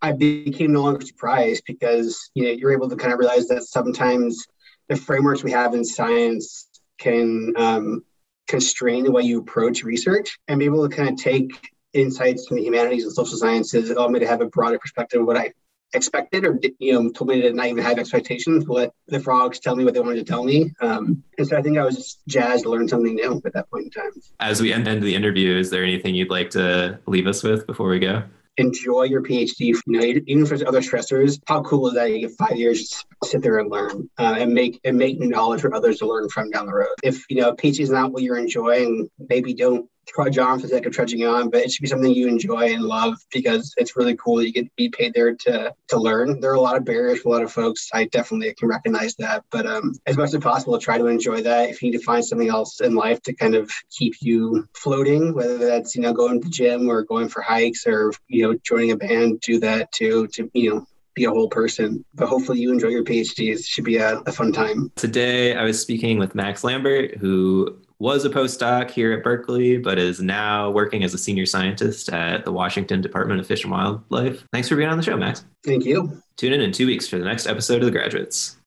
I 0.00 0.12
became 0.12 0.72
no 0.72 0.82
longer 0.82 1.04
surprised 1.04 1.64
because 1.66 2.30
you 2.34 2.44
know 2.44 2.50
you're 2.50 2.72
able 2.72 2.88
to 2.88 2.96
kind 2.96 3.12
of 3.12 3.18
realize 3.18 3.48
that 3.48 3.64
sometimes 3.64 4.46
the 4.88 4.96
frameworks 4.96 5.42
we 5.42 5.50
have 5.50 5.74
in 5.74 5.84
science 5.84 6.68
can 6.98 7.52
um, 7.56 8.04
constrain 8.46 9.04
the 9.04 9.12
way 9.12 9.22
you 9.22 9.40
approach 9.40 9.82
research 9.82 10.38
and 10.48 10.58
be 10.58 10.64
able 10.64 10.88
to 10.88 10.94
kind 10.94 11.10
of 11.10 11.16
take 11.16 11.50
insights 11.94 12.46
from 12.46 12.58
the 12.58 12.62
humanities 12.62 13.04
and 13.04 13.12
social 13.12 13.36
sciences 13.36 13.90
allowed 13.90 14.12
me 14.12 14.20
to 14.20 14.26
have 14.26 14.40
a 14.40 14.46
broader 14.46 14.78
perspective 14.78 15.20
of 15.20 15.26
what 15.26 15.36
I 15.36 15.52
expected 15.94 16.44
or 16.44 16.60
you 16.78 16.92
know 16.92 17.10
told 17.10 17.30
me 17.30 17.40
to 17.40 17.52
not 17.52 17.66
even 17.66 17.82
have 17.82 17.98
expectations 17.98 18.68
let 18.68 18.92
the 19.06 19.18
frogs 19.18 19.58
tell 19.58 19.74
me 19.74 19.84
what 19.84 19.94
they 19.94 20.00
wanted 20.00 20.16
to 20.16 20.24
tell 20.24 20.44
me 20.44 20.70
um, 20.82 21.22
and 21.38 21.48
so 21.48 21.56
i 21.56 21.62
think 21.62 21.78
i 21.78 21.82
was 21.82 21.96
just 21.96 22.20
jazzed 22.28 22.64
to 22.64 22.70
learn 22.70 22.86
something 22.86 23.14
new 23.14 23.40
at 23.46 23.54
that 23.54 23.70
point 23.70 23.84
in 23.84 23.90
time 23.90 24.10
as 24.40 24.60
we 24.60 24.70
end 24.70 24.86
the 25.02 25.14
interview 25.14 25.56
is 25.56 25.70
there 25.70 25.82
anything 25.82 26.14
you'd 26.14 26.30
like 26.30 26.50
to 26.50 26.98
leave 27.06 27.26
us 27.26 27.42
with 27.42 27.66
before 27.66 27.88
we 27.88 27.98
go 27.98 28.22
enjoy 28.58 29.04
your 29.04 29.22
PhD. 29.22 29.60
You 29.60 29.82
know, 29.86 30.00
even 30.00 30.44
there's 30.44 30.62
other 30.62 30.80
stressors, 30.80 31.40
how 31.46 31.62
cool 31.62 31.88
is 31.88 31.94
that? 31.94 32.10
You 32.10 32.26
get 32.26 32.36
five 32.36 32.56
years 32.56 32.88
to 32.88 33.28
sit 33.28 33.40
there 33.40 33.58
and 33.58 33.70
learn 33.70 34.10
uh, 34.18 34.34
and 34.38 34.52
make 34.52 34.80
and 34.84 34.98
make 34.98 35.18
new 35.18 35.28
knowledge 35.28 35.60
for 35.60 35.72
others 35.72 35.98
to 35.98 36.06
learn 36.06 36.28
from 36.28 36.50
down 36.50 36.66
the 36.66 36.74
road. 36.74 36.96
If 37.02 37.24
you 37.30 37.40
know 37.40 37.52
PhD 37.52 37.80
is 37.80 37.90
not 37.90 38.12
what 38.12 38.22
you're 38.22 38.36
enjoying, 38.36 39.08
maybe 39.28 39.54
don't 39.54 39.88
trudge 40.08 40.38
on 40.38 40.58
for 40.58 40.66
the 40.66 40.68
sake 40.68 40.86
of 40.86 40.92
trudging 40.92 41.24
on, 41.24 41.50
but 41.50 41.60
it 41.60 41.70
should 41.70 41.82
be 41.82 41.88
something 41.88 42.12
you 42.12 42.26
enjoy 42.26 42.72
and 42.72 42.82
love 42.82 43.14
because 43.32 43.74
it's 43.76 43.96
really 43.96 44.16
cool. 44.16 44.36
that 44.36 44.46
You 44.46 44.52
get 44.52 44.64
to 44.64 44.70
be 44.76 44.88
paid 44.88 45.14
there 45.14 45.34
to 45.34 45.74
to 45.88 45.98
learn. 45.98 46.40
There 46.40 46.50
are 46.50 46.54
a 46.54 46.60
lot 46.60 46.76
of 46.76 46.84
barriers 46.84 47.20
for 47.20 47.28
a 47.28 47.32
lot 47.32 47.42
of 47.42 47.52
folks. 47.52 47.88
I 47.92 48.06
definitely 48.06 48.54
can 48.54 48.68
recognize 48.68 49.14
that, 49.16 49.44
but 49.50 49.66
um, 49.66 49.94
as 50.06 50.16
much 50.16 50.34
as 50.34 50.40
possible, 50.40 50.78
try 50.78 50.98
to 50.98 51.06
enjoy 51.06 51.42
that. 51.42 51.70
If 51.70 51.82
you 51.82 51.90
need 51.90 51.98
to 51.98 52.04
find 52.04 52.24
something 52.24 52.48
else 52.48 52.80
in 52.80 52.94
life 52.94 53.22
to 53.22 53.34
kind 53.34 53.54
of 53.54 53.70
keep 53.90 54.14
you 54.20 54.66
floating, 54.74 55.34
whether 55.34 55.58
that's 55.58 55.94
you 55.94 56.02
know 56.02 56.12
going 56.12 56.40
to 56.40 56.44
the 56.44 56.50
gym 56.50 56.88
or 56.88 57.02
going 57.02 57.28
for 57.28 57.42
hikes 57.42 57.86
or 57.86 58.12
you 58.28 58.42
know 58.42 58.58
joining 58.64 58.92
a 58.92 58.96
band, 58.96 59.40
do 59.40 59.60
that 59.60 59.92
too. 59.92 60.26
To 60.34 60.50
you 60.54 60.70
know 60.70 60.86
be 61.14 61.24
a 61.24 61.30
whole 61.30 61.48
person. 61.48 62.04
But 62.14 62.28
hopefully 62.28 62.60
you 62.60 62.72
enjoy 62.72 62.88
your 62.88 63.04
PhDs. 63.04 63.60
It 63.60 63.64
should 63.64 63.84
be 63.84 63.96
a, 63.96 64.18
a 64.20 64.32
fun 64.32 64.52
time. 64.52 64.92
Today 64.94 65.54
I 65.54 65.64
was 65.64 65.80
speaking 65.80 66.18
with 66.18 66.34
Max 66.34 66.62
Lambert, 66.62 67.16
who 67.16 67.76
was 67.98 68.24
a 68.24 68.30
postdoc 68.30 68.90
here 68.90 69.12
at 69.12 69.24
Berkeley, 69.24 69.78
but 69.78 69.98
is 69.98 70.20
now 70.20 70.70
working 70.70 71.02
as 71.02 71.14
a 71.14 71.18
senior 71.18 71.46
scientist 71.46 72.08
at 72.10 72.44
the 72.44 72.52
Washington 72.52 73.00
Department 73.00 73.40
of 73.40 73.46
Fish 73.46 73.64
and 73.64 73.72
Wildlife. 73.72 74.44
Thanks 74.52 74.68
for 74.68 74.76
being 74.76 74.88
on 74.88 74.96
the 74.96 75.02
show, 75.02 75.16
Max. 75.16 75.44
Thank 75.64 75.84
you. 75.84 76.22
Tune 76.36 76.52
in 76.52 76.60
in 76.60 76.72
two 76.72 76.86
weeks 76.86 77.08
for 77.08 77.18
the 77.18 77.24
next 77.24 77.46
episode 77.46 77.80
of 77.80 77.86
The 77.86 77.90
Graduates. 77.90 78.57